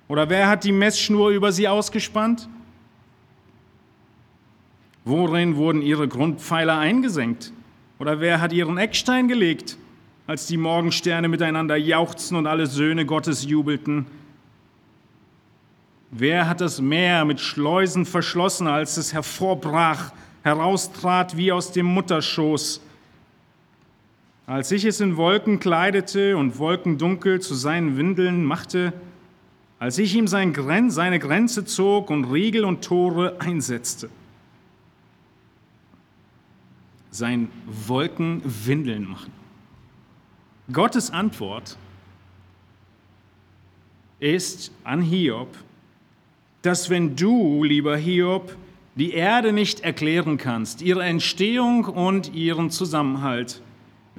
[0.08, 2.50] Oder wer hat die Messschnur über sie ausgespannt?
[5.06, 7.54] Worin wurden ihre Grundpfeiler eingesenkt?
[8.00, 9.78] Oder wer hat ihren Eckstein gelegt,
[10.28, 14.06] als die Morgensterne miteinander jauchzten und alle Söhne Gottes jubelten?
[16.12, 20.12] Wer hat das Meer mit Schleusen verschlossen, als es hervorbrach,
[20.44, 22.82] heraustrat wie aus dem Mutterschoß?
[24.50, 28.94] Als ich es in Wolken kleidete und Wolkendunkel zu seinen Windeln machte,
[29.78, 34.10] als ich ihm seine Grenze zog und Riegel und Tore einsetzte
[37.12, 39.32] sein Wolken Windeln machen.
[40.74, 41.78] Gottes Antwort
[44.20, 45.50] ist an Hiob,
[46.64, 48.56] dass wenn du, lieber Hiob,
[48.96, 53.62] die Erde nicht erklären kannst, ihre Entstehung und ihren Zusammenhalt,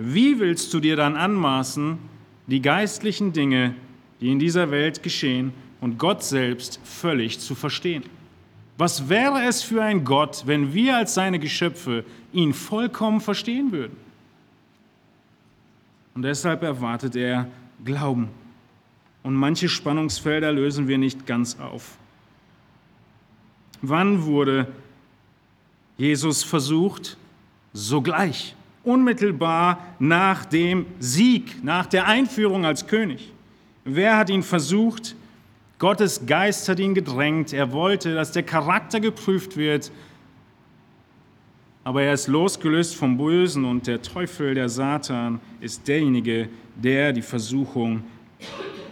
[0.02, 1.98] wie willst du dir dann anmaßen,
[2.46, 3.74] die geistlichen Dinge,
[4.20, 8.04] die in dieser Welt geschehen und Gott selbst völlig zu verstehen?
[8.78, 13.96] Was wäre es für ein Gott, wenn wir als seine Geschöpfe ihn vollkommen verstehen würden?
[16.14, 17.46] Und deshalb erwartet er
[17.84, 18.28] Glauben.
[19.22, 21.98] Und manche Spannungsfelder lösen wir nicht ganz auf.
[23.82, 24.66] Wann wurde
[25.98, 27.18] Jesus versucht?
[27.74, 33.32] Sogleich, unmittelbar nach dem Sieg, nach der Einführung als König.
[33.84, 35.16] Wer hat ihn versucht?
[35.78, 37.52] Gottes Geist hat ihn gedrängt.
[37.52, 39.90] Er wollte, dass der Charakter geprüft wird.
[41.84, 47.22] Aber er ist losgelöst vom Bösen und der Teufel, der Satan, ist derjenige, der die
[47.22, 48.02] Versuchung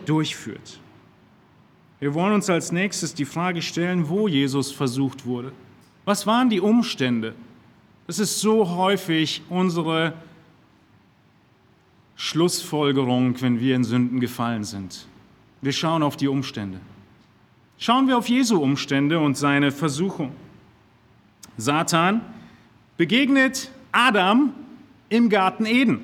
[0.07, 0.81] durchführt.
[2.01, 5.53] Wir wollen uns als nächstes die Frage stellen, wo Jesus versucht wurde.
[6.05, 7.35] Was waren die Umstände?
[8.09, 10.15] Das ist so häufig unsere
[12.17, 15.07] Schlussfolgerung, wenn wir in Sünden gefallen sind.
[15.61, 16.81] Wir schauen auf die Umstände.
[17.77, 20.33] Schauen wir auf Jesu Umstände und seine Versuchung.
[21.59, 22.23] Satan
[22.97, 24.55] begegnet Adam
[25.11, 26.01] im Garten Eden.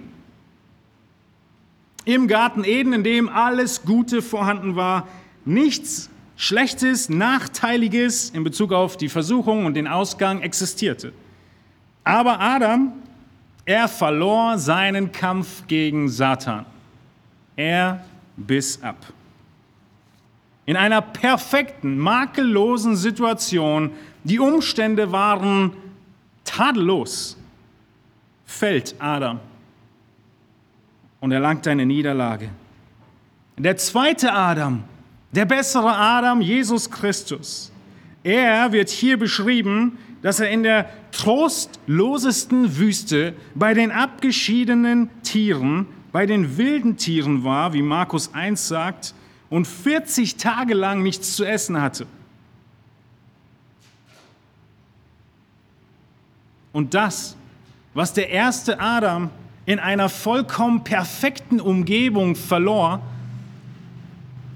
[2.04, 5.08] Im Garten Eden, in dem alles Gute vorhanden war,
[5.46, 11.14] nichts Schlechtes, Nachteiliges in Bezug auf die Versuchung und den Ausgang existierte.
[12.04, 12.92] Aber Adam,
[13.64, 16.66] er verlor seinen Kampf gegen Satan.
[17.56, 18.04] Er
[18.36, 18.96] biss ab.
[20.66, 23.90] In einer perfekten, makellosen Situation,
[24.22, 25.72] die Umstände waren
[26.44, 27.38] tadellos,
[28.46, 29.40] fällt Adam
[31.20, 32.50] und erlangt eine Niederlage.
[33.56, 34.84] Der zweite Adam,
[35.32, 37.70] der bessere Adam, Jesus Christus,
[38.22, 46.24] er wird hier beschrieben, dass er in der trostlosesten Wüste bei den abgeschiedenen Tieren, bei
[46.24, 49.12] den wilden Tieren war, wie Markus 1 sagt,
[49.50, 52.06] und 40 Tage lang nichts zu essen hatte.
[56.72, 57.36] Und das,
[57.92, 59.28] was der erste Adam
[59.66, 63.02] in einer vollkommen perfekten Umgebung verlor,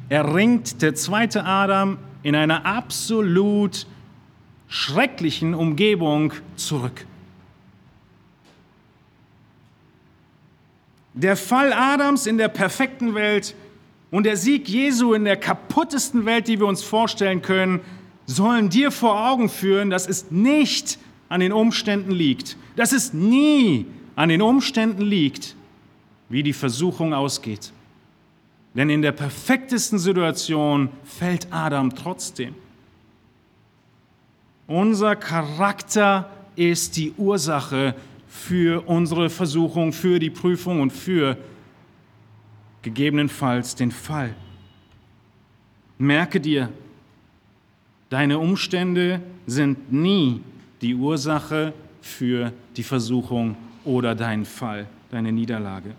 [0.08, 3.86] erringt der zweite Adam in einer absolut
[4.68, 7.06] schrecklichen Umgebung zurück.
[11.14, 13.54] Der Fall Adams in der perfekten Welt
[14.10, 17.80] und der Sieg Jesu in der kaputtesten Welt, die wir uns vorstellen können,
[18.26, 23.86] sollen dir vor Augen führen, dass es nicht an den Umständen liegt, dass es nie
[24.16, 25.56] an den Umständen liegt,
[26.28, 27.72] wie die Versuchung ausgeht.
[28.74, 32.54] Denn in der perfektesten Situation fällt Adam trotzdem.
[34.68, 37.94] Unser Charakter ist die Ursache
[38.28, 41.38] für unsere Versuchung, für die Prüfung und für
[42.82, 44.34] gegebenenfalls den Fall.
[45.96, 46.68] Merke dir,
[48.10, 50.42] deine Umstände sind nie
[50.82, 55.94] die Ursache für die Versuchung oder deinen Fall, deine Niederlage.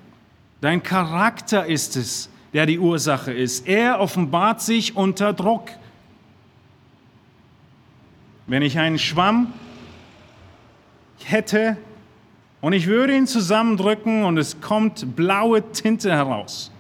[0.62, 3.68] Dein Charakter ist es, der die Ursache ist.
[3.68, 5.72] Er offenbart sich unter Druck.
[8.50, 9.54] Wenn ich einen Schwamm
[11.24, 11.78] hätte
[12.62, 16.72] und ich würde ihn zusammendrücken und es kommt blaue Tinte heraus,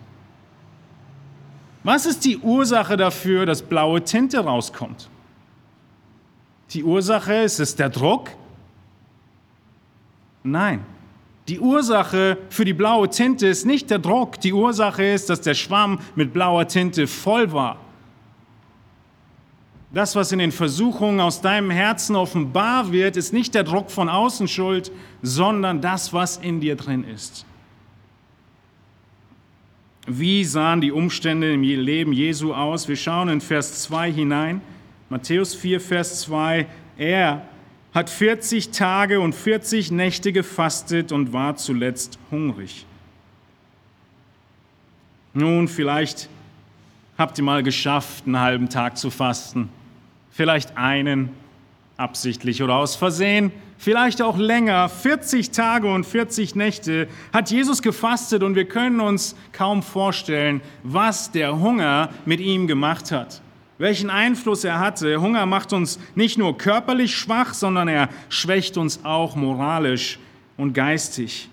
[1.84, 5.10] was ist die Ursache dafür, dass blaue Tinte rauskommt?
[6.72, 8.32] Die Ursache ist es der Druck?
[10.42, 10.84] Nein.
[11.48, 14.40] Die Ursache für die blaue Tinte ist nicht der Druck.
[14.42, 17.78] Die Ursache ist, dass der Schwamm mit blauer Tinte voll war.
[19.92, 24.08] Das, was in den Versuchungen aus deinem Herzen offenbar wird, ist nicht der Druck von
[24.08, 24.92] außen schuld,
[25.24, 27.46] sondern das, was in dir drin ist.
[30.06, 32.88] Wie sahen die Umstände im Leben Jesu aus?
[32.88, 34.62] Wir schauen in Vers 2 hinein.
[35.10, 36.68] Matthäus 4, Vers 2.
[36.98, 37.48] Er
[37.94, 42.86] hat 40 Tage und 40 Nächte gefastet und war zuletzt hungrig.
[45.34, 46.30] Nun, vielleicht
[47.18, 49.70] habt ihr mal geschafft, einen halben Tag zu fasten.
[50.40, 51.32] Vielleicht einen,
[51.98, 58.42] absichtlich oder aus Versehen vielleicht auch länger, 40 Tage und 40 Nächte, hat Jesus gefastet
[58.42, 63.42] und wir können uns kaum vorstellen, was der Hunger mit ihm gemacht hat.
[63.80, 65.20] Welchen Einfluss er hatte.
[65.20, 70.20] Hunger macht uns nicht nur körperlich schwach, sondern er schwächt uns auch moralisch
[70.56, 71.50] und geistig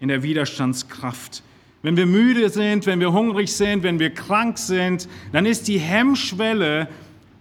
[0.00, 1.42] in der Widerstandskraft.
[1.82, 5.78] Wenn wir müde sind, wenn wir hungrig sind, wenn wir krank sind, dann ist die
[5.78, 6.88] Hemmschwelle,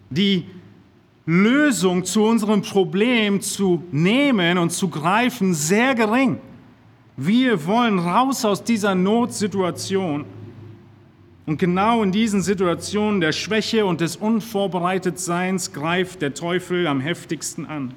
[0.09, 0.45] die
[1.31, 6.39] Lösung zu unserem Problem zu nehmen und zu greifen, sehr gering.
[7.17, 10.25] Wir wollen raus aus dieser Notsituation.
[11.45, 17.67] Und genau in diesen Situationen der Schwäche und des Unvorbereitetseins greift der Teufel am heftigsten
[17.67, 17.93] an.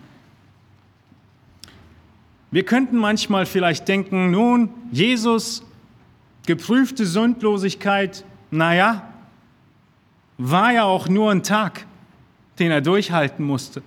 [2.51, 5.65] Wir könnten manchmal vielleicht denken, nun, Jesus,
[6.47, 9.09] geprüfte Sündlosigkeit, naja,
[10.37, 11.87] war ja auch nur ein Tag,
[12.59, 13.83] den er durchhalten musste.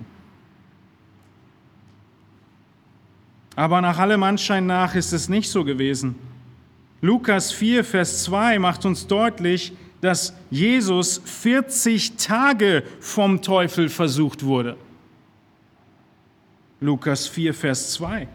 [3.55, 6.16] Aber nach allem Anschein nach ist es nicht so gewesen.
[7.01, 14.78] Lukas 4, Vers 2 macht uns deutlich, dass Jesus 40 Tage vom Teufel versucht wurde.
[16.80, 18.28] Lukas 4, Vers 2.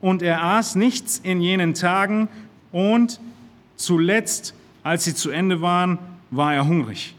[0.00, 2.28] Und er aß nichts in jenen Tagen
[2.70, 3.20] und
[3.76, 5.98] zuletzt, als sie zu Ende waren,
[6.30, 7.14] war er hungrig.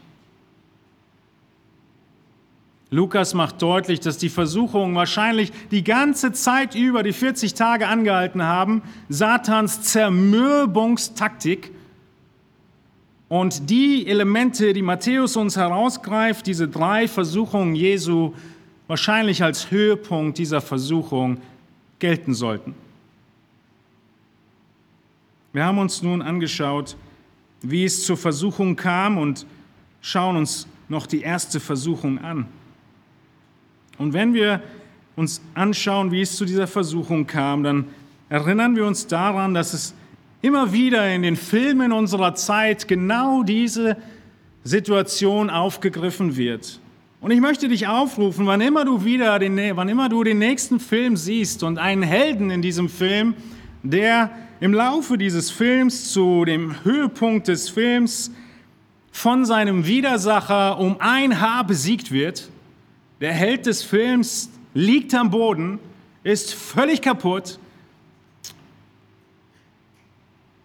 [2.90, 8.42] Lukas macht deutlich, dass die Versuchungen wahrscheinlich die ganze Zeit über, die 40 Tage angehalten
[8.42, 11.70] haben, Satans Zermürbungstaktik.
[13.28, 18.34] Und die Elemente, die Matthäus uns herausgreift, diese drei Versuchungen Jesu,
[18.88, 21.40] wahrscheinlich als Höhepunkt dieser Versuchung
[22.00, 22.74] gelten sollten.
[25.52, 26.96] Wir haben uns nun angeschaut,
[27.62, 29.46] wie es zur Versuchung kam und
[30.00, 32.48] schauen uns noch die erste Versuchung an.
[34.00, 34.62] Und wenn wir
[35.14, 37.84] uns anschauen, wie es zu dieser Versuchung kam, dann
[38.30, 39.94] erinnern wir uns daran, dass es
[40.40, 43.98] immer wieder in den Filmen unserer Zeit genau diese
[44.64, 46.80] Situation aufgegriffen wird.
[47.20, 50.80] Und ich möchte dich aufrufen, wann immer du wieder den, wann immer du den nächsten
[50.80, 53.34] Film siehst und einen Helden in diesem Film,
[53.82, 54.30] der
[54.60, 58.30] im Laufe dieses Films zu dem Höhepunkt des Films
[59.12, 62.48] von seinem Widersacher um ein Haar besiegt wird,
[63.20, 65.78] der Held des Films liegt am Boden,
[66.22, 67.58] ist völlig kaputt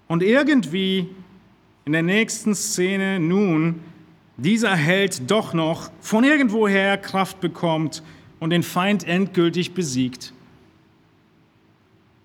[0.08, 1.10] und irgendwie
[1.86, 3.82] in der nächsten Szene nun
[4.38, 8.04] dieser Held doch noch von irgendwoher Kraft bekommt
[8.40, 10.34] und den Feind endgültig besiegt.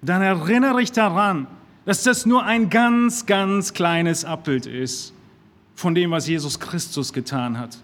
[0.03, 1.47] Dann erinnere ich daran,
[1.85, 5.13] dass das nur ein ganz, ganz kleines Abbild ist
[5.75, 7.79] von dem, was Jesus Christus getan hat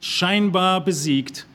[0.00, 1.46] scheinbar besiegt,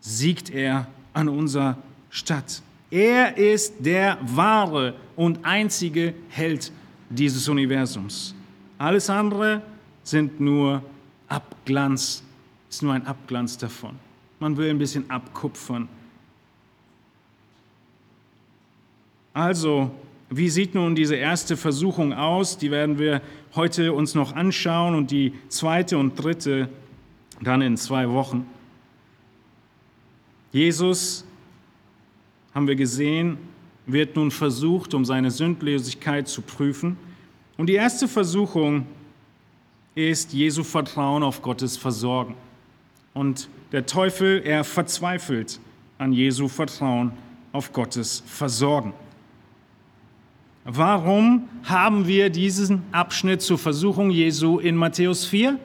[0.00, 1.78] siegt er an unserer
[2.10, 2.62] Stadt.
[2.90, 6.70] Er ist der wahre und einzige Held
[7.08, 8.34] dieses Universums.
[8.78, 9.62] Alles andere
[10.02, 10.82] sind nur
[11.28, 12.22] Abglanz,
[12.68, 13.96] ist nur ein Abglanz davon.
[14.38, 15.88] Man will ein bisschen abkupfern.
[19.32, 19.90] Also,
[20.30, 22.58] wie sieht nun diese erste Versuchung aus?
[22.58, 23.20] Die werden wir
[23.54, 26.68] heute uns noch anschauen und die zweite und dritte
[27.40, 28.46] dann in zwei Wochen.
[30.52, 31.24] Jesus,
[32.54, 33.38] haben wir gesehen,
[33.86, 36.96] wird nun versucht, um seine Sündlosigkeit zu prüfen.
[37.56, 38.86] Und die erste Versuchung
[39.94, 42.34] ist Jesu Vertrauen auf Gottes Versorgen.
[43.12, 45.60] Und der Teufel, er verzweifelt
[45.98, 47.12] an Jesu Vertrauen
[47.52, 48.92] auf Gottes Versorgen.
[50.64, 55.58] Warum haben wir diesen Abschnitt zur Versuchung Jesu in Matthäus 4?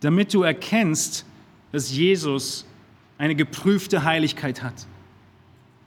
[0.00, 1.24] Damit du erkennst,
[1.70, 2.66] dass Jesus
[3.18, 4.86] eine geprüfte Heiligkeit hat.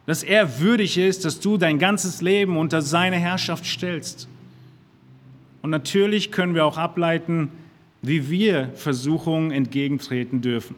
[0.05, 4.29] Dass er würdig ist, dass du dein ganzes Leben unter seine Herrschaft stellst.
[5.61, 7.51] Und natürlich können wir auch ableiten,
[8.01, 10.75] wie wir Versuchungen entgegentreten dürfen.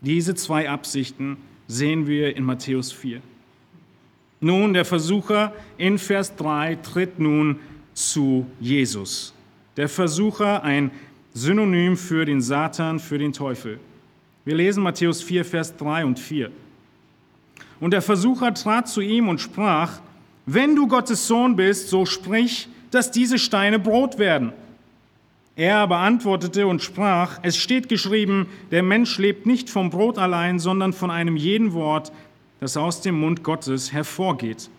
[0.00, 3.20] Diese zwei Absichten sehen wir in Matthäus 4.
[4.44, 7.60] Nun, der Versucher in Vers 3 tritt nun
[7.94, 9.32] zu Jesus.
[9.78, 10.90] Der Versucher, ein
[11.32, 13.80] Synonym für den Satan, für den Teufel.
[14.44, 16.50] Wir lesen Matthäus 4, Vers 3 und 4.
[17.80, 20.00] Und der Versucher trat zu ihm und sprach,
[20.44, 24.52] wenn du Gottes Sohn bist, so sprich, dass diese Steine Brot werden.
[25.56, 30.58] Er aber antwortete und sprach, es steht geschrieben, der Mensch lebt nicht vom Brot allein,
[30.58, 32.12] sondern von einem jeden Wort,
[32.64, 34.70] das aus dem Mund Gottes hervorgeht.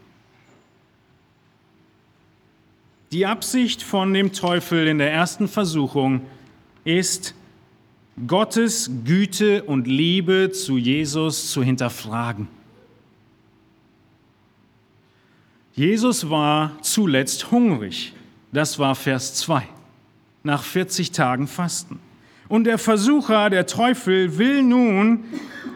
[3.12, 6.22] Die Absicht von dem Teufel in der ersten Versuchung
[6.84, 7.36] ist,
[8.26, 12.48] Gottes Güte und Liebe zu Jesus zu hinterfragen.
[15.76, 18.14] Jesus war zuletzt hungrig.
[18.52, 19.62] Das war Vers 2.
[20.42, 22.00] Nach 40 Tagen Fasten.
[22.48, 25.24] Und der Versucher, der Teufel, will nun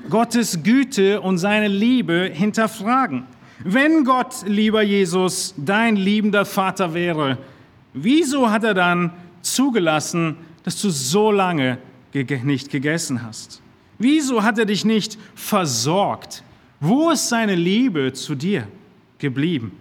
[0.09, 3.25] Gottes Güte und seine Liebe hinterfragen.
[3.63, 7.37] Wenn Gott, lieber Jesus, dein liebender Vater wäre,
[7.93, 9.11] wieso hat er dann
[9.41, 11.77] zugelassen, dass du so lange
[12.13, 13.61] nicht gegessen hast?
[13.97, 16.43] Wieso hat er dich nicht versorgt?
[16.79, 18.67] Wo ist seine Liebe zu dir
[19.17, 19.73] geblieben?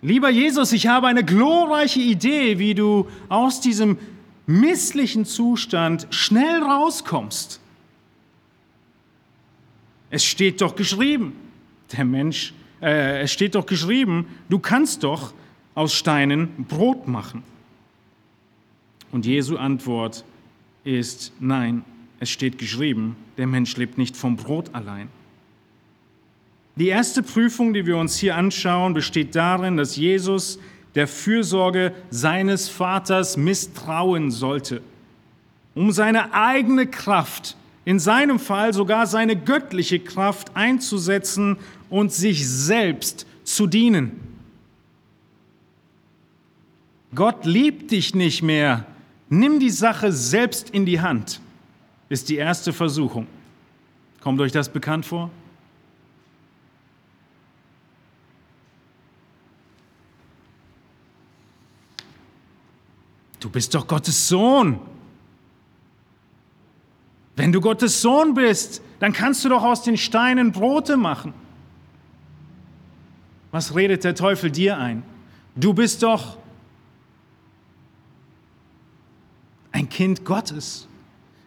[0.00, 3.98] Lieber Jesus, ich habe eine glorreiche Idee, wie du aus diesem
[4.48, 7.60] misslichen Zustand schnell rauskommst.
[10.10, 11.34] Es steht doch geschrieben,
[11.92, 15.34] der Mensch, äh, es steht doch geschrieben, du kannst doch
[15.74, 17.42] aus Steinen Brot machen.
[19.12, 20.24] Und Jesu Antwort
[20.82, 21.84] ist nein,
[22.18, 25.08] es steht geschrieben, der Mensch lebt nicht vom Brot allein.
[26.76, 30.58] Die erste Prüfung, die wir uns hier anschauen, besteht darin, dass Jesus
[30.98, 34.82] der Fürsorge seines Vaters misstrauen sollte,
[35.76, 41.56] um seine eigene Kraft, in seinem Fall sogar seine göttliche Kraft einzusetzen
[41.88, 44.10] und sich selbst zu dienen.
[47.14, 48.84] Gott liebt dich nicht mehr.
[49.28, 51.40] Nimm die Sache selbst in die Hand,
[52.08, 53.28] ist die erste Versuchung.
[54.20, 55.30] Kommt euch das bekannt vor?
[63.40, 64.80] Du bist doch Gottes Sohn.
[67.36, 71.32] Wenn du Gottes Sohn bist, dann kannst du doch aus den Steinen Brote machen.
[73.52, 75.04] Was redet der Teufel dir ein?
[75.54, 76.36] Du bist doch
[79.72, 80.88] ein Kind Gottes.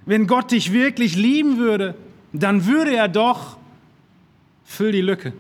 [0.06, 1.96] Wenn Gott dich wirklich lieben würde,
[2.34, 3.58] dann würde er doch,
[4.64, 5.34] füll die Lücke.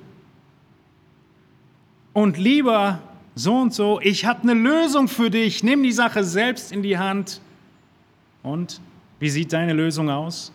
[2.14, 3.02] Und lieber
[3.36, 6.98] so und so, ich habe eine Lösung für dich, nimm die Sache selbst in die
[6.98, 7.42] Hand.
[8.44, 8.82] Und
[9.20, 10.52] wie sieht deine Lösung aus?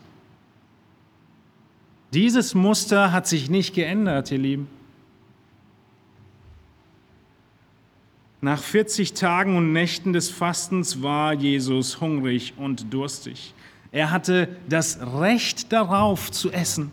[2.13, 4.69] Dieses Muster hat sich nicht geändert, ihr Lieben.
[8.41, 13.55] Nach 40 Tagen und Nächten des Fastens war Jesus hungrig und durstig.
[13.93, 16.93] Er hatte das Recht darauf zu essen.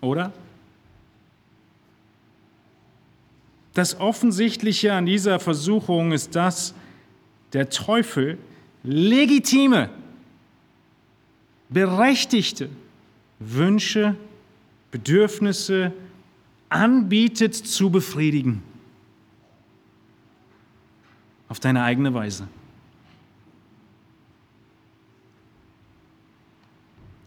[0.00, 0.32] Oder?
[3.76, 6.72] Das Offensichtliche an dieser Versuchung ist, dass
[7.52, 8.38] der Teufel
[8.82, 9.90] legitime,
[11.68, 12.70] berechtigte
[13.38, 14.16] Wünsche,
[14.90, 15.92] Bedürfnisse
[16.70, 18.62] anbietet zu befriedigen.
[21.50, 22.48] Auf deine eigene Weise.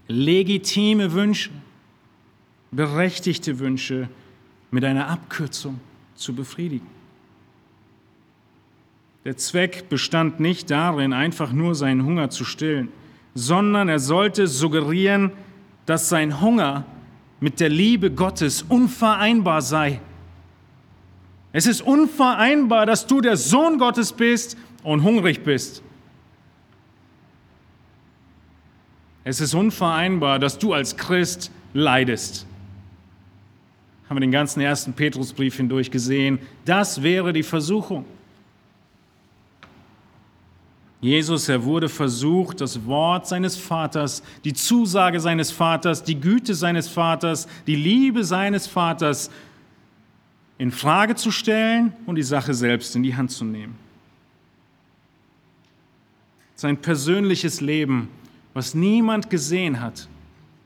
[0.08, 1.52] Legitime Wünsche,
[2.72, 4.10] berechtigte Wünsche
[4.72, 5.80] mit einer Abkürzung
[6.20, 6.88] zu befriedigen.
[9.26, 12.90] Der Zweck bestand nicht darin, einfach nur seinen Hunger zu stillen,
[13.34, 15.32] sondern er sollte suggerieren,
[15.86, 16.86] dass sein Hunger
[17.40, 20.02] mit der Liebe Gottes unvereinbar sei.
[21.52, 25.82] Es ist unvereinbar, dass du der Sohn Gottes bist und hungrig bist.
[29.24, 32.46] Es ist unvereinbar, dass du als Christ leidest
[34.10, 36.40] haben wir den ganzen ersten Petrusbrief hindurch gesehen.
[36.66, 38.06] Das wäre die Versuchung.
[41.00, 46.90] Jesus, er wurde versucht, das Wort seines Vaters, die Zusage seines Vaters, die Güte seines
[46.90, 49.30] Vaters, die Liebe seines Vaters
[50.58, 53.78] in Frage zu stellen und die Sache selbst in die Hand zu nehmen.
[56.56, 58.10] Sein persönliches Leben,
[58.54, 60.10] was niemand gesehen hat,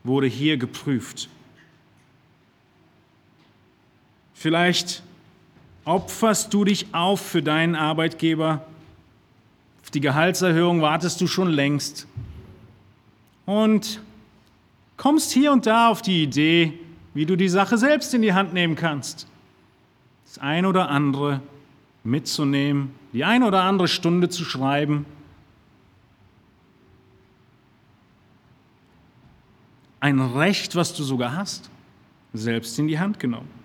[0.04, 1.30] wurde hier geprüft.
[4.44, 5.04] Vielleicht
[5.86, 8.66] opferst du dich auf für deinen Arbeitgeber.
[9.82, 12.08] Auf die Gehaltserhöhung wartest du schon längst.
[13.46, 14.02] Und
[14.98, 16.74] kommst hier und da auf die Idee,
[17.14, 19.28] wie du die Sache selbst in die Hand nehmen kannst.
[20.26, 21.40] Das ein oder andere
[22.04, 25.06] mitzunehmen, die ein oder andere Stunde zu schreiben.
[30.02, 31.70] Ein Recht, was du sogar hast,
[32.34, 33.63] selbst in die Hand genommen.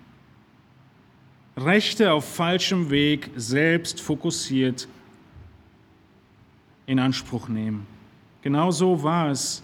[1.59, 4.87] Rechte auf falschem Weg selbst fokussiert
[6.87, 7.87] in Anspruch nehmen.
[8.43, 9.63] Genau so war es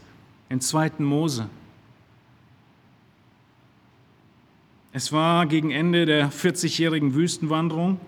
[0.48, 0.92] in 2.
[0.98, 1.48] Mose.
[4.92, 7.98] Es war gegen Ende der 40-jährigen Wüstenwanderung.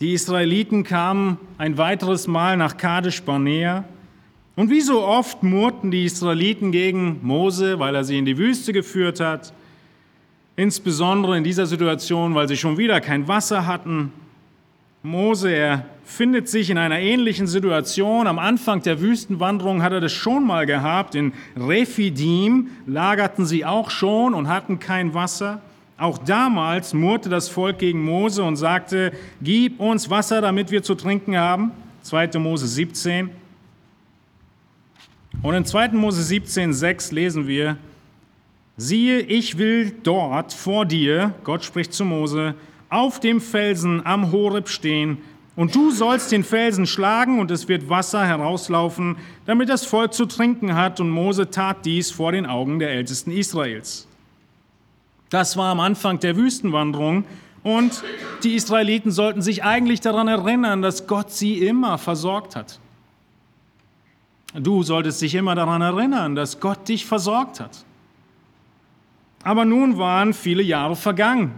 [0.00, 3.84] Die Israeliten kamen ein weiteres Mal nach Kadesh Barnea.
[4.56, 8.72] Und wie so oft murrten die Israeliten gegen Mose, weil er sie in die Wüste
[8.72, 9.52] geführt hat.
[10.58, 14.12] Insbesondere in dieser Situation, weil sie schon wieder kein Wasser hatten.
[15.04, 18.26] Mose, er findet sich in einer ähnlichen Situation.
[18.26, 21.14] Am Anfang der Wüstenwanderung hat er das schon mal gehabt.
[21.14, 25.60] In Rephidim lagerten sie auch schon und hatten kein Wasser.
[25.96, 30.96] Auch damals murrte das Volk gegen Mose und sagte, gib uns Wasser, damit wir zu
[30.96, 31.70] trinken haben.
[32.02, 32.36] 2.
[32.40, 33.30] Mose 17.
[35.40, 35.90] Und in 2.
[35.90, 37.76] Mose 17, 6 lesen wir,
[38.78, 42.54] siehe, ich will dort vor dir, Gott spricht zu Mose,
[42.88, 45.18] auf dem Felsen am Horeb stehen,
[45.58, 50.24] und du sollst den Felsen schlagen, und es wird Wasser herauslaufen, damit das Volk zu
[50.24, 51.00] trinken hat.
[51.00, 54.06] Und Mose tat dies vor den Augen der Ältesten Israels.
[55.30, 57.24] Das war am Anfang der Wüstenwanderung.
[57.64, 58.04] Und
[58.44, 62.78] die Israeliten sollten sich eigentlich daran erinnern, dass Gott sie immer versorgt hat.
[64.54, 67.84] Du solltest dich immer daran erinnern, dass Gott dich versorgt hat.
[69.42, 71.52] Aber nun waren viele Jahre vergangen.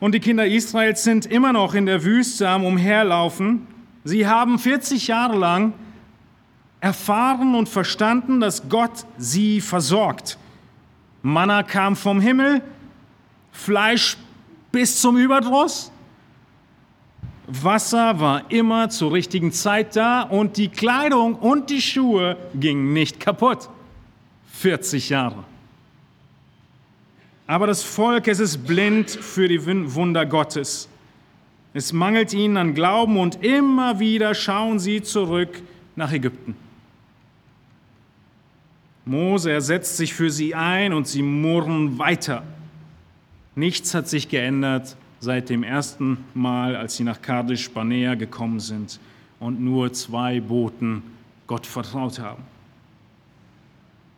[0.00, 3.66] Und die Kinder Israels sind immer noch in der Wüste am Umherlaufen.
[4.04, 5.74] Sie haben 40 Jahre lang
[6.80, 10.38] erfahren und verstanden, dass Gott sie versorgt.
[11.22, 12.62] Manna kam vom Himmel,
[13.52, 14.16] Fleisch
[14.72, 15.92] bis zum Überdruss.
[17.46, 23.20] Wasser war immer zur richtigen Zeit da und die Kleidung und die Schuhe gingen nicht
[23.20, 23.68] kaputt.
[24.52, 25.44] 40 Jahre.
[27.52, 30.88] Aber das Volk, es ist blind für die Wunder Gottes.
[31.74, 35.60] Es mangelt ihnen an Glauben und immer wieder schauen sie zurück
[35.94, 36.56] nach Ägypten.
[39.04, 42.42] Mose, er setzt sich für sie ein und sie murren weiter.
[43.54, 48.98] Nichts hat sich geändert seit dem ersten Mal, als sie nach Kadesh Barnea gekommen sind
[49.40, 51.02] und nur zwei Boten
[51.46, 52.44] Gott vertraut haben.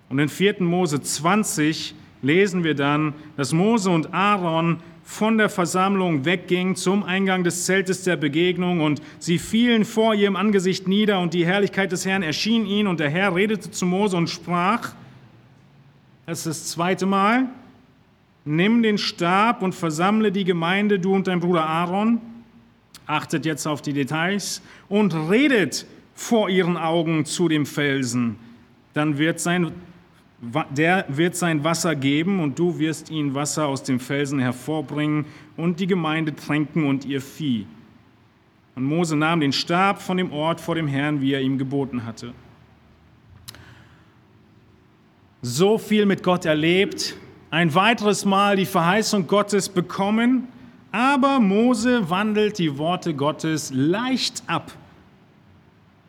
[0.09, 0.63] Und in 4.
[0.63, 7.45] Mose 20 lesen wir dann, dass Mose und Aaron von der Versammlung weggingen zum Eingang
[7.45, 12.07] des Zeltes der Begegnung und sie fielen vor ihrem Angesicht nieder und die Herrlichkeit des
[12.07, 14.95] Herrn erschien ihnen und der Herr redete zu Mose und sprach,
[16.27, 17.49] das ist das zweite Mal,
[18.47, 22.21] nimm den Stab und versammle die Gemeinde, du und dein Bruder Aaron,
[23.07, 28.37] achtet jetzt auf die Details und redet vor ihren Augen zu dem Felsen,
[28.95, 29.73] dann wird sein
[30.41, 35.27] der wird sein Wasser geben und du wirst ihn Wasser aus dem Felsen hervorbringen
[35.57, 37.67] und die Gemeinde tränken und ihr Vieh.
[38.75, 42.05] Und Mose nahm den Stab von dem Ort vor dem Herrn, wie er ihm geboten
[42.05, 42.33] hatte.
[45.43, 47.17] So viel mit Gott erlebt,
[47.51, 50.49] ein weiteres Mal die Verheißung Gottes bekommen,
[50.91, 54.73] aber Mose wandelt die Worte Gottes leicht ab.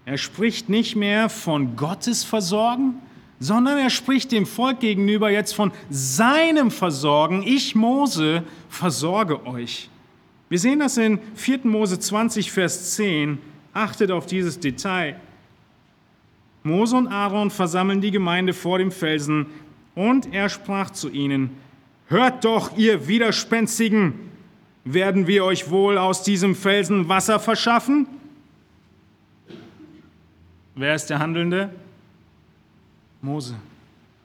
[0.05, 2.95] Er spricht nicht mehr von Gottes Versorgen,
[3.39, 7.43] sondern er spricht dem Volk gegenüber jetzt von seinem Versorgen.
[7.45, 9.89] Ich, Mose, versorge euch.
[10.49, 11.61] Wir sehen das in 4.
[11.63, 13.39] Mose 20, Vers 10.
[13.73, 15.19] Achtet auf dieses Detail.
[16.63, 19.47] Mose und Aaron versammeln die Gemeinde vor dem Felsen
[19.93, 21.51] und er sprach zu ihnen,
[22.07, 24.13] Hört doch, ihr Widerspenstigen,
[24.83, 28.07] werden wir euch wohl aus diesem Felsen Wasser verschaffen?
[30.75, 31.71] Wer ist der Handelnde?
[33.25, 33.55] Mose.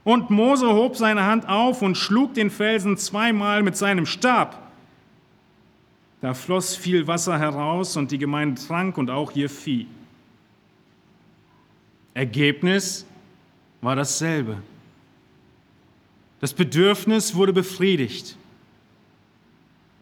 [0.05, 4.70] Und Mose hob seine Hand auf und schlug den Felsen zweimal mit seinem Stab.
[6.20, 9.86] Da floss viel Wasser heraus und die Gemeinde trank und auch ihr Vieh.
[12.12, 13.07] Ergebnis
[13.80, 14.62] war dasselbe.
[16.40, 18.36] Das Bedürfnis wurde befriedigt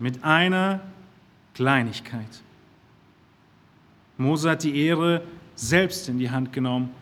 [0.00, 0.80] mit einer
[1.54, 2.42] Kleinigkeit.
[4.16, 5.22] Mose hat die Ehre
[5.54, 6.92] selbst in die Hand genommen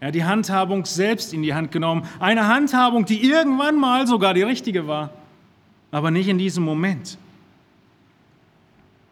[0.00, 2.06] er hat die Handhabung selbst in die Hand genommen.
[2.18, 5.10] Eine Handhabung, die irgendwann mal sogar die richtige war,
[5.90, 7.18] aber nicht in diesem Moment.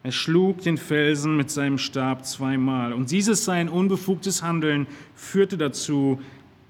[0.01, 2.93] Er schlug den Felsen mit seinem Stab zweimal.
[2.93, 6.19] Und dieses sein unbefugtes Handeln führte dazu,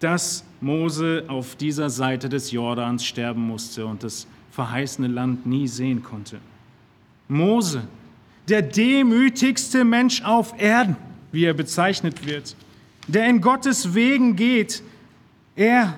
[0.01, 6.03] dass Mose auf dieser Seite des Jordans sterben musste und das verheißene Land nie sehen
[6.03, 6.39] konnte.
[7.29, 7.83] Mose,
[8.49, 10.97] der demütigste Mensch auf Erden,
[11.31, 12.55] wie er bezeichnet wird
[13.13, 14.83] der in Gottes Wegen geht,
[15.55, 15.97] er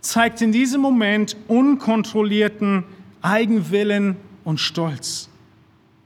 [0.00, 2.84] zeigt in diesem Moment unkontrollierten
[3.20, 5.28] Eigenwillen und Stolz.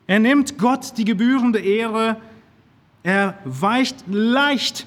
[0.07, 2.17] Er nimmt Gott die gebührende Ehre,
[3.03, 4.87] er weicht leicht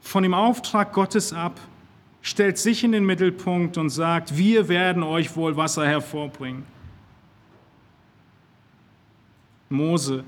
[0.00, 1.58] von dem Auftrag Gottes ab,
[2.20, 6.64] stellt sich in den Mittelpunkt und sagt, wir werden euch wohl Wasser hervorbringen.
[9.68, 10.24] Mose,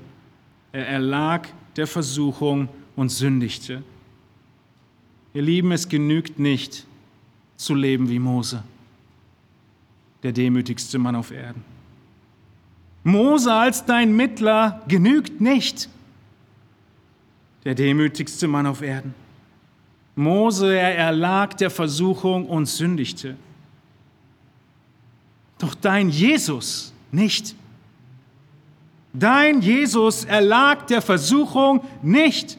[0.71, 3.83] er erlag der Versuchung und sündigte.
[5.33, 6.85] Ihr Lieben, es genügt nicht
[7.55, 8.63] zu leben wie Mose,
[10.23, 11.63] der demütigste Mann auf Erden.
[13.03, 15.89] Mose als dein Mittler genügt nicht.
[17.63, 19.13] Der demütigste Mann auf Erden.
[20.15, 23.37] Mose, er erlag der Versuchung und sündigte.
[25.59, 27.55] Doch dein Jesus nicht.
[29.13, 32.57] Dein Jesus erlag der Versuchung nicht.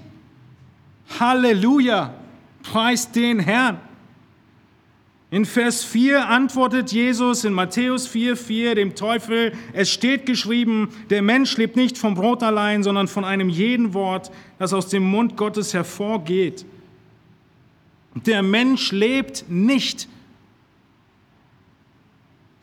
[1.19, 2.15] Halleluja,
[2.63, 3.81] preist den Herrn.
[5.33, 11.23] In Vers 4 antwortet Jesus in Matthäus 4, 4 dem Teufel, es steht geschrieben, der
[11.23, 15.37] Mensch lebt nicht vom Brot allein, sondern von einem jeden Wort, das aus dem Mund
[15.37, 16.65] Gottes hervorgeht.
[18.27, 20.09] Der Mensch lebt nicht.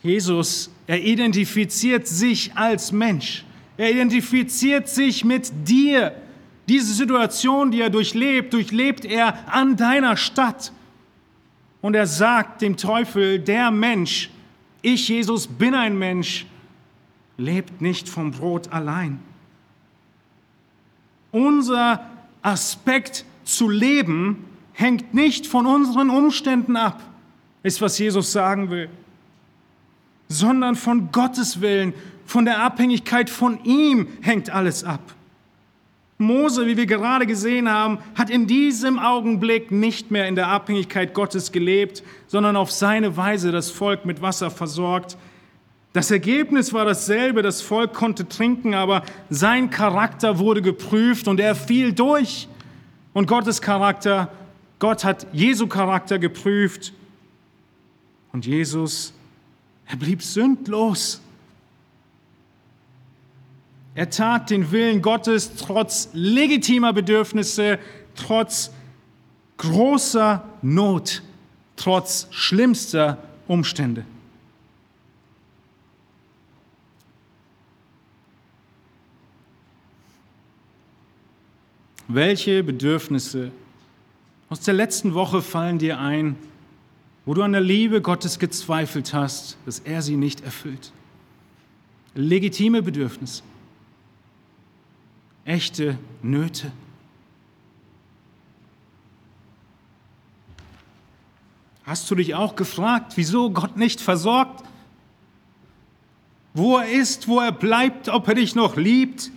[0.03, 3.45] Jesus, er identifiziert sich als Mensch.
[3.77, 6.13] Er identifiziert sich mit dir.
[6.67, 10.73] Diese Situation, die er durchlebt, durchlebt er an deiner Stadt.
[11.81, 14.29] Und er sagt dem Teufel, der Mensch,
[14.81, 16.45] ich Jesus bin ein Mensch,
[17.37, 19.19] lebt nicht vom Brot allein.
[21.31, 22.09] Unser
[22.41, 27.01] Aspekt zu leben hängt nicht von unseren Umständen ab,
[27.63, 28.89] ist was Jesus sagen will,
[30.27, 31.93] sondern von Gottes Willen,
[32.25, 35.15] von der Abhängigkeit von ihm hängt alles ab.
[36.19, 41.13] Mose, wie wir gerade gesehen haben, hat in diesem Augenblick nicht mehr in der Abhängigkeit
[41.13, 45.15] Gottes gelebt, sondern auf seine Weise das Volk mit Wasser versorgt.
[45.93, 51.53] Das Ergebnis war dasselbe, das Volk konnte trinken, aber sein Charakter wurde geprüft und er
[51.53, 52.47] fiel durch.
[53.13, 54.31] Und Gottes Charakter,
[54.79, 56.93] Gott hat Jesu Charakter geprüft
[58.31, 59.13] und Jesus,
[59.85, 61.21] er blieb sündlos.
[63.97, 67.79] Er tat den Willen Gottes trotz legitimer Bedürfnisse,
[68.15, 68.69] trotz
[69.57, 71.23] großer Not,
[71.77, 73.17] trotz schlimmster
[73.47, 74.05] Umstände.
[82.07, 83.51] Welche Bedürfnisse
[84.49, 86.35] aus der letzten Woche fallen dir ein,
[87.25, 90.91] wo du an der Liebe Gottes gezweifelt hast, dass er sie nicht erfüllt?
[92.13, 93.41] Legitime Bedürfnisse
[95.47, 96.71] echte Nöte.
[101.85, 104.65] Hast du dich auch gefragt, wieso Gott nicht versorgt?
[106.53, 109.31] Wo er ist, wo er bleibt, ob er dich noch liebt?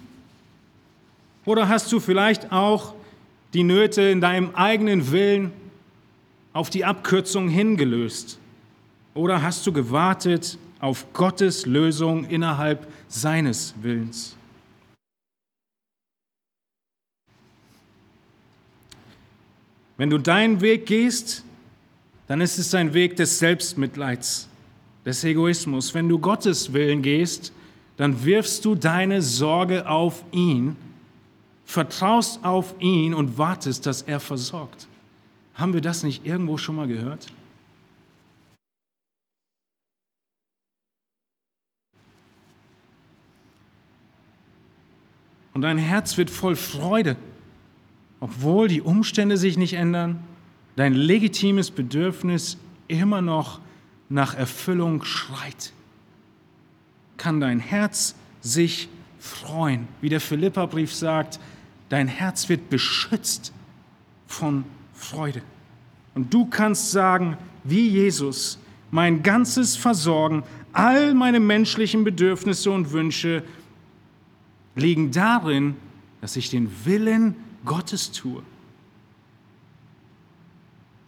[1.44, 2.94] Oder hast du vielleicht auch
[3.54, 5.52] die Nöte in deinem eigenen Willen
[6.52, 8.40] auf die Abkürzung hingelöst?
[9.14, 14.36] Oder hast du gewartet auf Gottes Lösung innerhalb seines Willens?
[20.00, 21.44] Wenn du deinen Weg gehst,
[22.26, 24.48] dann ist es ein Weg des Selbstmitleids,
[25.04, 25.92] des Egoismus.
[25.92, 27.52] Wenn du Gottes Willen gehst,
[27.98, 30.74] dann wirfst du deine Sorge auf ihn,
[31.66, 34.88] vertraust auf ihn und wartest, dass er versorgt.
[35.52, 37.26] Haben wir das nicht irgendwo schon mal gehört?
[45.52, 47.16] Und dein Herz wird voll Freude
[48.20, 50.22] obwohl die Umstände sich nicht ändern,
[50.76, 52.58] dein legitimes Bedürfnis
[52.88, 53.60] immer noch
[54.08, 55.72] nach Erfüllung schreit,
[57.16, 59.88] kann dein Herz sich freuen.
[60.00, 61.40] Wie der Philipperbrief sagt,
[61.88, 63.52] dein Herz wird beschützt
[64.26, 64.64] von
[64.94, 65.42] Freude.
[66.14, 68.58] Und du kannst sagen, wie Jesus,
[68.90, 70.42] mein ganzes Versorgen,
[70.72, 73.42] all meine menschlichen Bedürfnisse und Wünsche
[74.74, 75.76] liegen darin,
[76.20, 78.42] dass ich den Willen Gottes tue.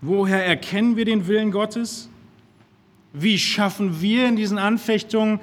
[0.00, 2.08] Woher erkennen wir den Willen Gottes?
[3.12, 5.40] Wie schaffen wir in diesen Anfechtungen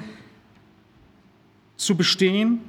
[1.77, 2.59] zu bestehen?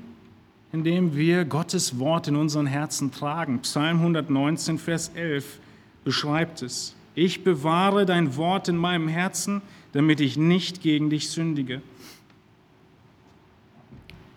[0.72, 3.61] Indem wir Gottes Wort in unseren Herzen tragen.
[3.62, 5.59] Psalm 119, Vers 11
[6.05, 6.95] beschreibt es.
[7.16, 9.62] Ich bewahre dein Wort in meinem Herzen,
[9.93, 11.82] damit ich nicht gegen dich sündige.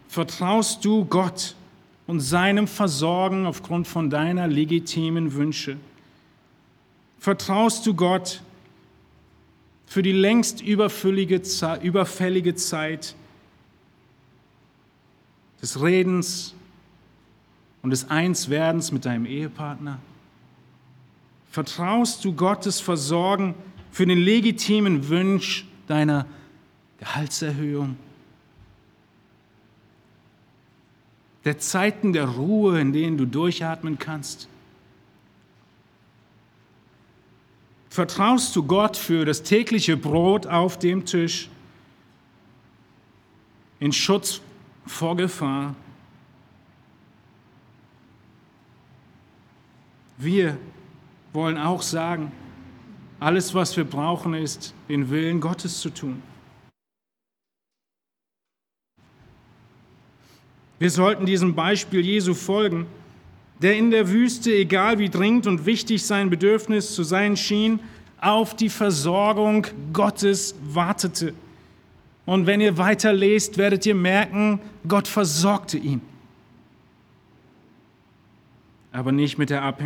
[0.08, 1.56] Vertraust du Gott
[2.08, 5.78] und seinem Versorgen aufgrund von deiner legitimen Wünsche?
[7.20, 8.42] Vertraust du Gott
[9.86, 13.16] für die längst überfällige Zeit
[15.62, 16.54] des Redens
[17.82, 20.00] und des Einswerdens mit deinem Ehepartner?
[21.50, 23.54] Vertraust du Gottes Versorgen
[23.92, 26.26] für den legitimen Wunsch deiner
[27.00, 27.96] Gehaltserhöhung?
[31.46, 34.48] Der Zeiten der Ruhe, in denen du durchatmen kannst?
[37.90, 41.50] Vertraust du Gott für das tägliche Brot auf dem Tisch
[43.80, 44.42] in Schutz
[44.86, 45.76] vor Gefahr.
[50.18, 50.58] Wir
[51.34, 52.32] wollen auch sagen,
[53.20, 56.24] alles, was wir brauchen, ist, den Willen Gottes zu tun.
[60.84, 62.88] Wir sollten diesem Beispiel Jesu folgen,
[63.62, 67.80] der in der Wüste, egal wie dringend und wichtig sein Bedürfnis zu sein schien,
[68.20, 71.34] auf die Versorgung Gottes wartete.
[72.26, 76.02] Und wenn ihr weiter lest, werdet ihr merken, Gott versorgte ihn.
[78.92, 79.82] Aber nicht mit der, Ab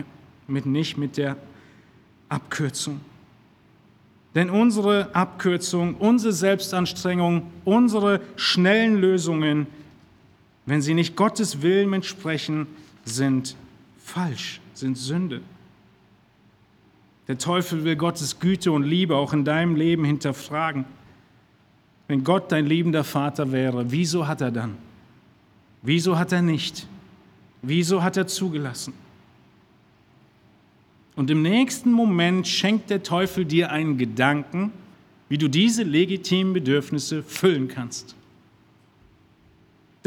[0.48, 1.38] mit, nicht mit der
[2.28, 3.02] Abkürzung.
[4.34, 9.68] Denn unsere Abkürzung, unsere Selbstanstrengung, unsere schnellen Lösungen,
[10.68, 12.68] wenn sie nicht Gottes Willen entsprechen,
[13.06, 13.56] sind
[13.98, 15.42] falsch, sind Sünde.
[17.30, 20.86] Der Teufel will Gottes Güte und Liebe auch in deinem Leben hinterfragen.
[22.10, 24.78] Wenn Gott dein liebender Vater wäre, wieso hat er dann?
[25.82, 26.86] Wieso hat er nicht?
[27.62, 28.94] Wieso hat er zugelassen?
[31.16, 34.74] Und im nächsten Moment schenkt der Teufel dir einen Gedanken,
[35.30, 38.17] wie du diese legitimen Bedürfnisse füllen kannst.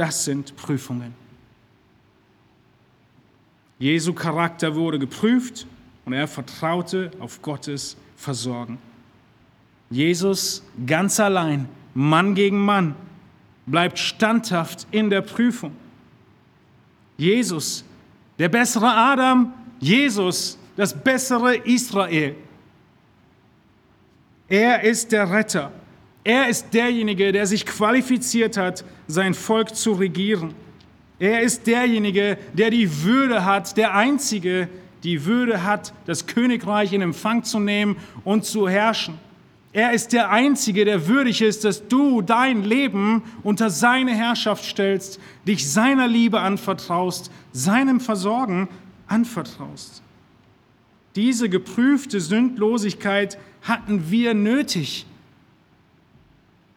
[0.01, 1.13] Das sind Prüfungen.
[3.79, 5.67] Jesu Charakter wurde geprüft
[6.07, 8.79] und er vertraute auf Gottes Versorgen.
[9.91, 12.95] Jesus ganz allein, Mann gegen Mann,
[13.67, 15.77] bleibt standhaft in der Prüfung.
[17.19, 17.85] Jesus,
[18.39, 22.37] der bessere Adam, Jesus, das bessere Israel.
[24.49, 25.71] Er ist der Retter.
[26.25, 30.55] Er ist derjenige, der sich qualifiziert hat, sein Volk zu regieren.
[31.19, 34.69] Er ist derjenige, der die Würde hat, der Einzige,
[35.03, 39.19] die Würde hat, das Königreich in Empfang zu nehmen und zu herrschen.
[39.73, 45.21] Er ist der Einzige, der würdig ist, dass du dein Leben unter seine Herrschaft stellst,
[45.47, 48.69] dich seiner Liebe anvertraust, seinem Versorgen
[49.07, 50.03] anvertraust.
[51.15, 55.07] Diese geprüfte Sündlosigkeit hatten wir nötig.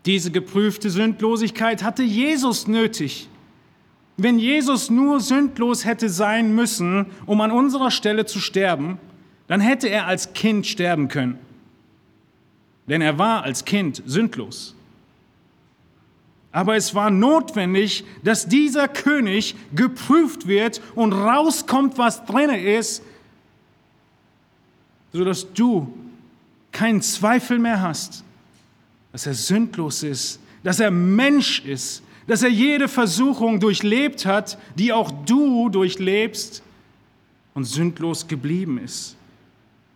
[0.06, 3.30] Diese geprüfte Sündlosigkeit hatte Jesus nötig.
[4.18, 9.00] Wenn Jesus nur sündlos hätte sein müssen, um an unserer Stelle zu sterben,
[9.48, 11.40] dann hätte er als Kind sterben können.
[12.88, 14.76] Denn er war als Kind sündlos.
[16.52, 23.02] Aber es war notwendig, dass dieser König geprüft wird und rauskommt, was drin ist,
[25.12, 25.92] sodass du
[26.72, 28.24] keinen Zweifel mehr hast,
[29.14, 34.92] dass er sündlos ist, dass er Mensch ist, dass er jede Versuchung durchlebt hat, die
[34.92, 36.64] auch du durchlebst
[37.54, 39.16] und sündlos geblieben ist.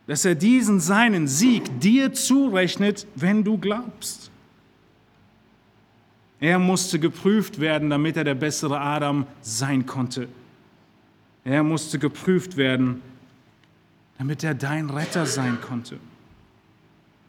[0.05, 4.29] Dass er diesen seinen Sieg dir zurechnet, wenn du glaubst.
[6.39, 10.29] Er musste geprüft werden, damit er der bessere Adam sein konnte.
[11.43, 13.01] Er musste geprüft werden,
[14.19, 15.97] damit er dein Retter sein konnte.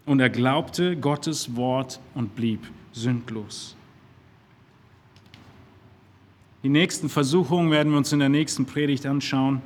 [0.09, 2.61] Und er glaubte Gottes Wort und blieb
[2.92, 3.76] sündlos.
[6.62, 9.61] Die nächsten Versuchungen werden wir uns in der nächsten Predigt anschauen.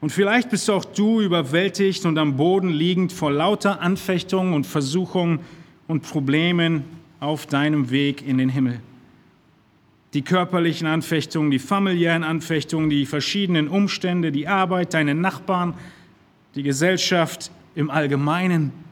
[0.00, 5.40] Und vielleicht bist auch du überwältigt und am Boden liegend vor lauter Anfechtungen und Versuchungen
[5.88, 6.84] und Problemen
[7.20, 8.80] auf deinem Weg in den Himmel.
[10.14, 15.74] Die körperlichen Anfechtungen, die familiären Anfechtungen, die verschiedenen Umstände, die Arbeit, deine Nachbarn,
[16.54, 18.83] die Gesellschaft im Allgemeinen.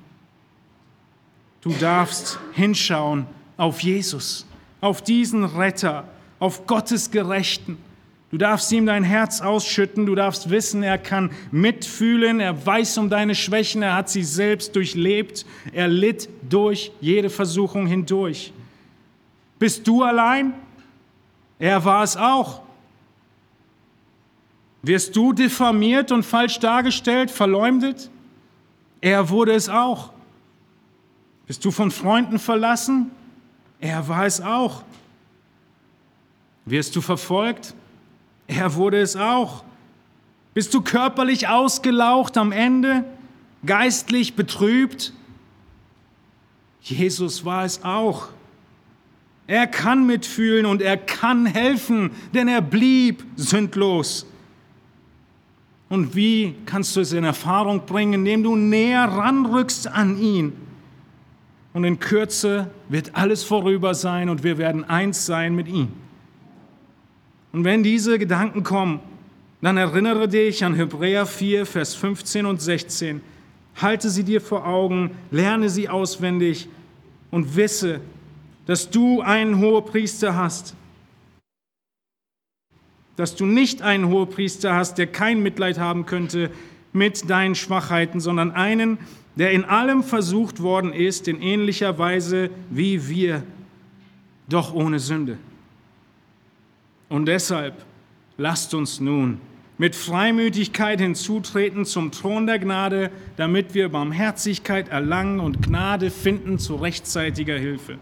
[1.62, 4.44] Du darfst hinschauen auf Jesus,
[4.80, 6.04] auf diesen Retter,
[6.40, 7.78] auf Gottes Gerechten.
[8.32, 13.10] Du darfst ihm dein Herz ausschütten, du darfst wissen, er kann mitfühlen, er weiß um
[13.10, 18.52] deine Schwächen, er hat sie selbst durchlebt, er litt durch jede Versuchung hindurch.
[19.58, 20.54] Bist du allein?
[21.60, 22.62] Er war es auch.
[24.82, 28.10] Wirst du diffamiert und falsch dargestellt, verleumdet?
[29.00, 30.10] Er wurde es auch.
[31.46, 33.10] Bist du von Freunden verlassen?
[33.80, 34.84] Er war es auch.
[36.64, 37.74] Wirst du verfolgt?
[38.46, 39.64] Er wurde es auch.
[40.54, 43.04] Bist du körperlich ausgelaucht am Ende,
[43.64, 45.12] geistlich betrübt?
[46.82, 48.28] Jesus war es auch.
[49.46, 54.26] Er kann mitfühlen und er kann helfen, denn er blieb sündlos.
[55.88, 60.52] Und wie kannst du es in Erfahrung bringen, indem du näher ranrückst an ihn?
[61.72, 65.88] Und in Kürze wird alles vorüber sein und wir werden eins sein mit ihm.
[67.52, 69.00] Und wenn diese Gedanken kommen,
[69.60, 73.20] dann erinnere dich an Hebräer 4, Vers 15 und 16.
[73.80, 76.68] Halte sie dir vor Augen, lerne sie auswendig
[77.30, 78.00] und wisse,
[78.66, 80.74] dass du einen Hohepriester hast,
[83.16, 86.50] dass du nicht einen Hohepriester hast, der kein Mitleid haben könnte
[86.92, 89.06] mit deinen Schwachheiten, sondern einen, der
[89.36, 93.42] in allem versucht worden ist, in ähnlicher Weise wie wir,
[94.48, 95.38] doch ohne Sünde.
[97.08, 97.84] Und deshalb
[98.36, 99.40] lasst uns nun
[99.78, 106.76] mit Freimütigkeit hinzutreten zum Thron der Gnade, damit wir Barmherzigkeit erlangen und Gnade finden zu
[106.76, 107.98] rechtzeitiger Hilfe.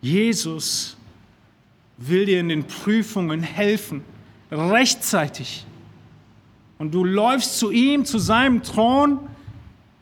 [0.00, 0.96] Jesus
[1.98, 4.02] will dir in den Prüfungen helfen,
[4.50, 5.66] rechtzeitig.
[6.80, 9.18] Und du läufst zu ihm, zu seinem Thron,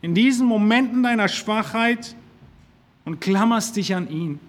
[0.01, 2.15] in diesen Momenten deiner Schwachheit
[3.03, 4.39] und klammerst dich an ihn.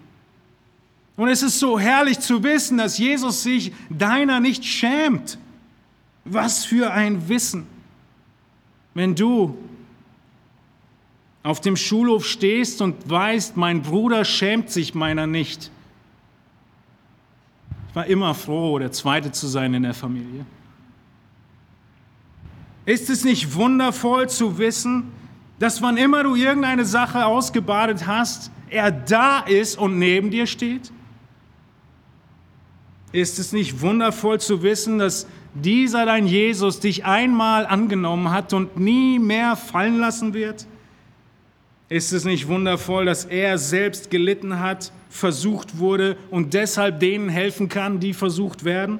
[1.17, 5.39] Und es ist so herrlich zu wissen, dass Jesus sich deiner nicht schämt.
[6.23, 7.67] Was für ein Wissen.
[8.93, 9.57] Wenn du
[11.43, 15.69] auf dem Schulhof stehst und weißt, mein Bruder schämt sich meiner nicht.
[17.89, 20.45] Ich war immer froh, der Zweite zu sein in der Familie.
[22.85, 25.11] Ist es nicht wundervoll zu wissen,
[25.59, 30.91] dass wann immer du irgendeine Sache ausgebadet hast, er da ist und neben dir steht?
[33.11, 38.77] Ist es nicht wundervoll zu wissen, dass dieser dein Jesus dich einmal angenommen hat und
[38.77, 40.65] nie mehr fallen lassen wird?
[41.89, 47.67] Ist es nicht wundervoll, dass er selbst gelitten hat, versucht wurde und deshalb denen helfen
[47.67, 48.99] kann, die versucht werden?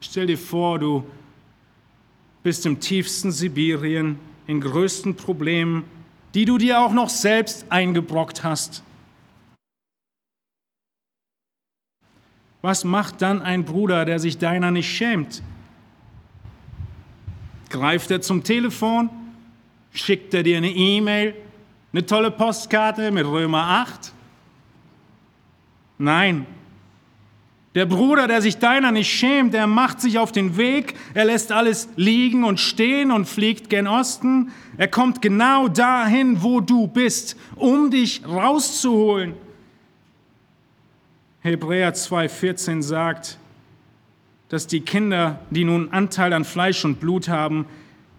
[0.00, 1.04] Stell dir vor, du
[2.42, 5.84] bist im tiefsten Sibirien, in größten Problemen,
[6.34, 8.82] die du dir auch noch selbst eingebrockt hast.
[12.62, 15.42] Was macht dann ein Bruder, der sich deiner nicht schämt?
[17.70, 19.10] Greift er zum Telefon?
[19.92, 21.34] Schickt er dir eine E-Mail?
[21.92, 24.12] Eine tolle Postkarte mit Römer 8?
[25.98, 26.46] Nein.
[27.74, 31.52] Der Bruder, der sich deiner nicht schämt, der macht sich auf den Weg, er lässt
[31.52, 34.50] alles liegen und stehen und fliegt gen Osten.
[34.78, 39.34] Er kommt genau dahin, wo du bist, um dich rauszuholen.
[41.40, 43.38] Hebräer 2,14 sagt,
[44.48, 47.66] dass die Kinder, die nun Anteil an Fleisch und Blut haben,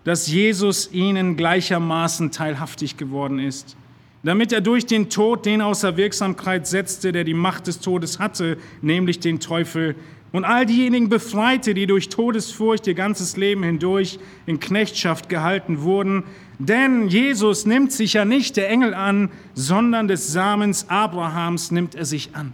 [0.03, 3.75] dass Jesus ihnen gleichermaßen teilhaftig geworden ist,
[4.23, 8.57] damit er durch den Tod den außer Wirksamkeit setzte, der die Macht des Todes hatte,
[8.81, 9.95] nämlich den Teufel,
[10.31, 16.23] und all diejenigen befreite, die durch Todesfurcht ihr ganzes Leben hindurch in Knechtschaft gehalten wurden.
[16.59, 22.05] Denn Jesus nimmt sich ja nicht der Engel an, sondern des Samens Abrahams nimmt er
[22.05, 22.53] sich an.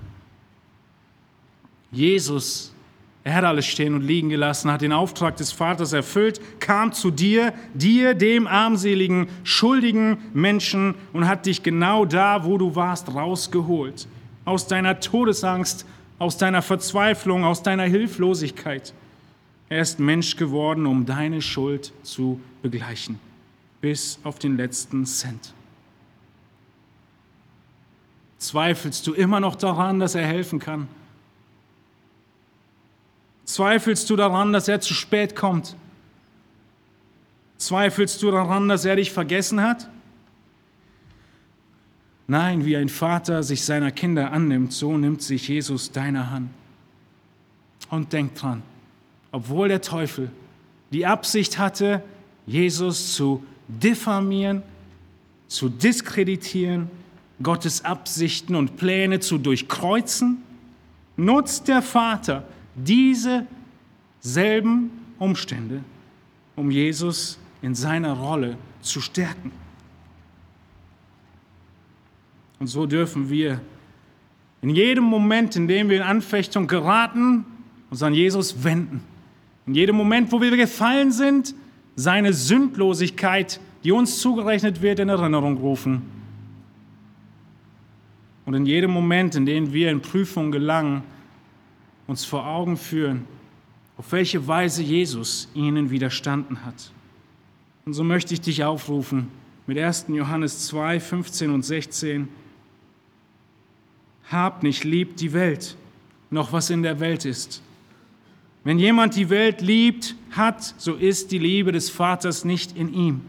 [1.91, 2.74] Jesus,
[3.25, 7.09] er hat alles stehen und liegen gelassen, hat den Auftrag des Vaters erfüllt, kam zu
[7.09, 14.07] dir, dir, dem armseligen, schuldigen Menschen und hat dich genau da, wo du warst, rausgeholt.
[14.45, 15.87] Aus deiner Todesangst,
[16.19, 18.93] aus deiner Verzweiflung, aus deiner Hilflosigkeit.
[19.69, 23.17] Er ist Mensch geworden, um deine Schuld zu begleichen,
[23.81, 25.51] bis auf den letzten Cent.
[28.37, 30.87] Zweifelst du immer noch daran, dass er helfen kann?
[33.55, 35.77] Zweifelst du daran, dass er zu spät kommt?
[37.57, 39.89] Zweifelst du daran, dass er dich vergessen hat?
[42.27, 46.49] Nein, wie ein Vater sich seiner Kinder annimmt, so nimmt sich Jesus deine Hand.
[47.89, 48.61] Und denk dran,
[49.31, 50.31] obwohl der Teufel
[50.91, 52.03] die Absicht hatte,
[52.45, 54.63] Jesus zu diffamieren,
[55.47, 56.89] zu diskreditieren,
[57.41, 60.43] Gottes Absichten und Pläne zu durchkreuzen,
[61.15, 62.43] nutzt der Vater
[62.75, 63.47] diese
[64.19, 65.81] selben Umstände,
[66.55, 69.51] um Jesus in seiner Rolle zu stärken.
[72.59, 73.59] Und so dürfen wir
[74.61, 77.45] in jedem Moment, in dem wir in Anfechtung geraten,
[77.89, 79.01] uns an Jesus wenden.
[79.67, 81.53] In jedem Moment, wo wir gefallen sind,
[81.95, 86.01] seine Sündlosigkeit, die uns zugerechnet wird, in Erinnerung rufen.
[88.45, 91.03] Und in jedem Moment, in dem wir in Prüfung gelangen,
[92.07, 93.25] uns vor Augen führen,
[93.97, 96.91] auf welche Weise Jesus ihnen widerstanden hat.
[97.85, 99.29] Und so möchte ich dich aufrufen
[99.67, 100.05] mit 1.
[100.09, 102.27] Johannes 2, 15 und 16.
[104.29, 105.77] Habt nicht lieb die Welt,
[106.29, 107.61] noch was in der Welt ist.
[108.63, 113.21] Wenn jemand die Welt liebt, hat, so ist die Liebe des Vaters nicht in ihm.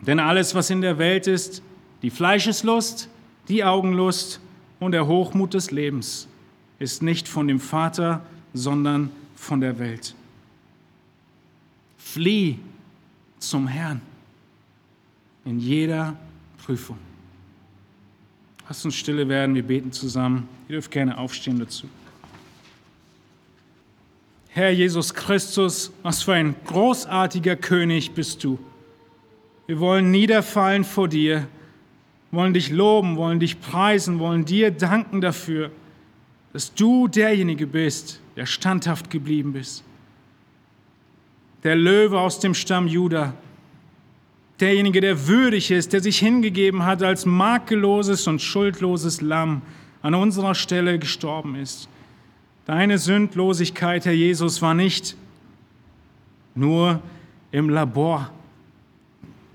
[0.00, 1.62] Denn alles, was in der Welt ist,
[2.02, 3.08] die Fleischeslust,
[3.48, 4.40] die Augenlust
[4.80, 6.26] und der Hochmut des Lebens,
[6.80, 8.22] ist nicht von dem Vater,
[8.52, 10.16] sondern von der Welt.
[11.98, 12.58] Flieh
[13.38, 14.00] zum Herrn
[15.44, 16.16] in jeder
[16.64, 16.98] Prüfung.
[18.68, 20.48] Lasst uns stille werden, wir beten zusammen.
[20.68, 21.88] Ihr dürft gerne aufstehen dazu.
[24.48, 28.58] Herr Jesus Christus, was für ein großartiger König bist du.
[29.66, 31.46] Wir wollen niederfallen vor dir,
[32.32, 35.70] wollen dich loben, wollen dich preisen, wollen dir danken dafür,
[36.52, 39.84] dass du derjenige bist, der standhaft geblieben bist.
[41.62, 43.34] Der Löwe aus dem Stamm Judah,
[44.58, 49.62] derjenige, der würdig ist, der sich hingegeben hat als makelloses und schuldloses Lamm
[50.02, 51.88] an unserer Stelle gestorben ist.
[52.66, 55.16] Deine Sündlosigkeit, Herr Jesus, war nicht
[56.54, 57.02] nur
[57.52, 58.30] im Labor,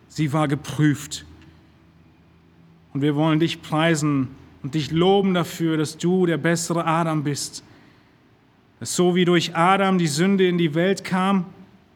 [0.08, 1.26] sie war geprüft.
[2.94, 4.30] Und wir wollen dich preisen
[4.66, 7.64] und dich loben dafür, dass du der bessere Adam bist.
[8.80, 11.46] Dass so wie durch Adam die Sünde in die Welt kam,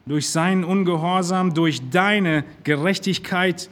[0.06, 3.72] durch seinen Ungehorsam, durch deine Gerechtigkeit,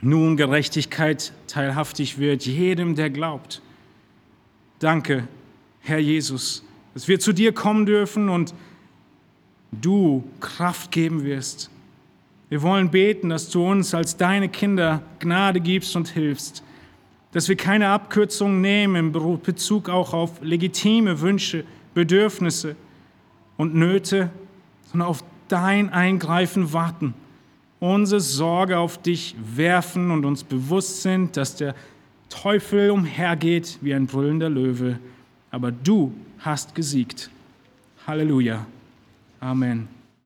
[0.00, 3.62] nun Gerechtigkeit teilhaftig wird, jedem, der glaubt.
[4.78, 5.26] Danke,
[5.80, 6.64] Herr Jesus,
[6.94, 8.54] dass wir zu dir kommen dürfen und
[9.72, 11.68] du Kraft geben wirst.
[12.48, 16.62] Wir wollen beten, dass du uns als deine Kinder Gnade gibst und hilfst,
[17.32, 21.64] dass wir keine Abkürzungen nehmen in Bezug auch auf legitime Wünsche,
[21.94, 22.76] Bedürfnisse
[23.56, 24.30] und Nöte,
[24.90, 27.14] sondern auf dein Eingreifen warten,
[27.80, 31.74] unsere Sorge auf dich werfen und uns bewusst sind, dass der
[32.28, 34.98] Teufel umhergeht wie ein brüllender Löwe,
[35.50, 37.30] aber du hast gesiegt.
[38.06, 38.66] Halleluja.
[39.40, 40.01] Amen.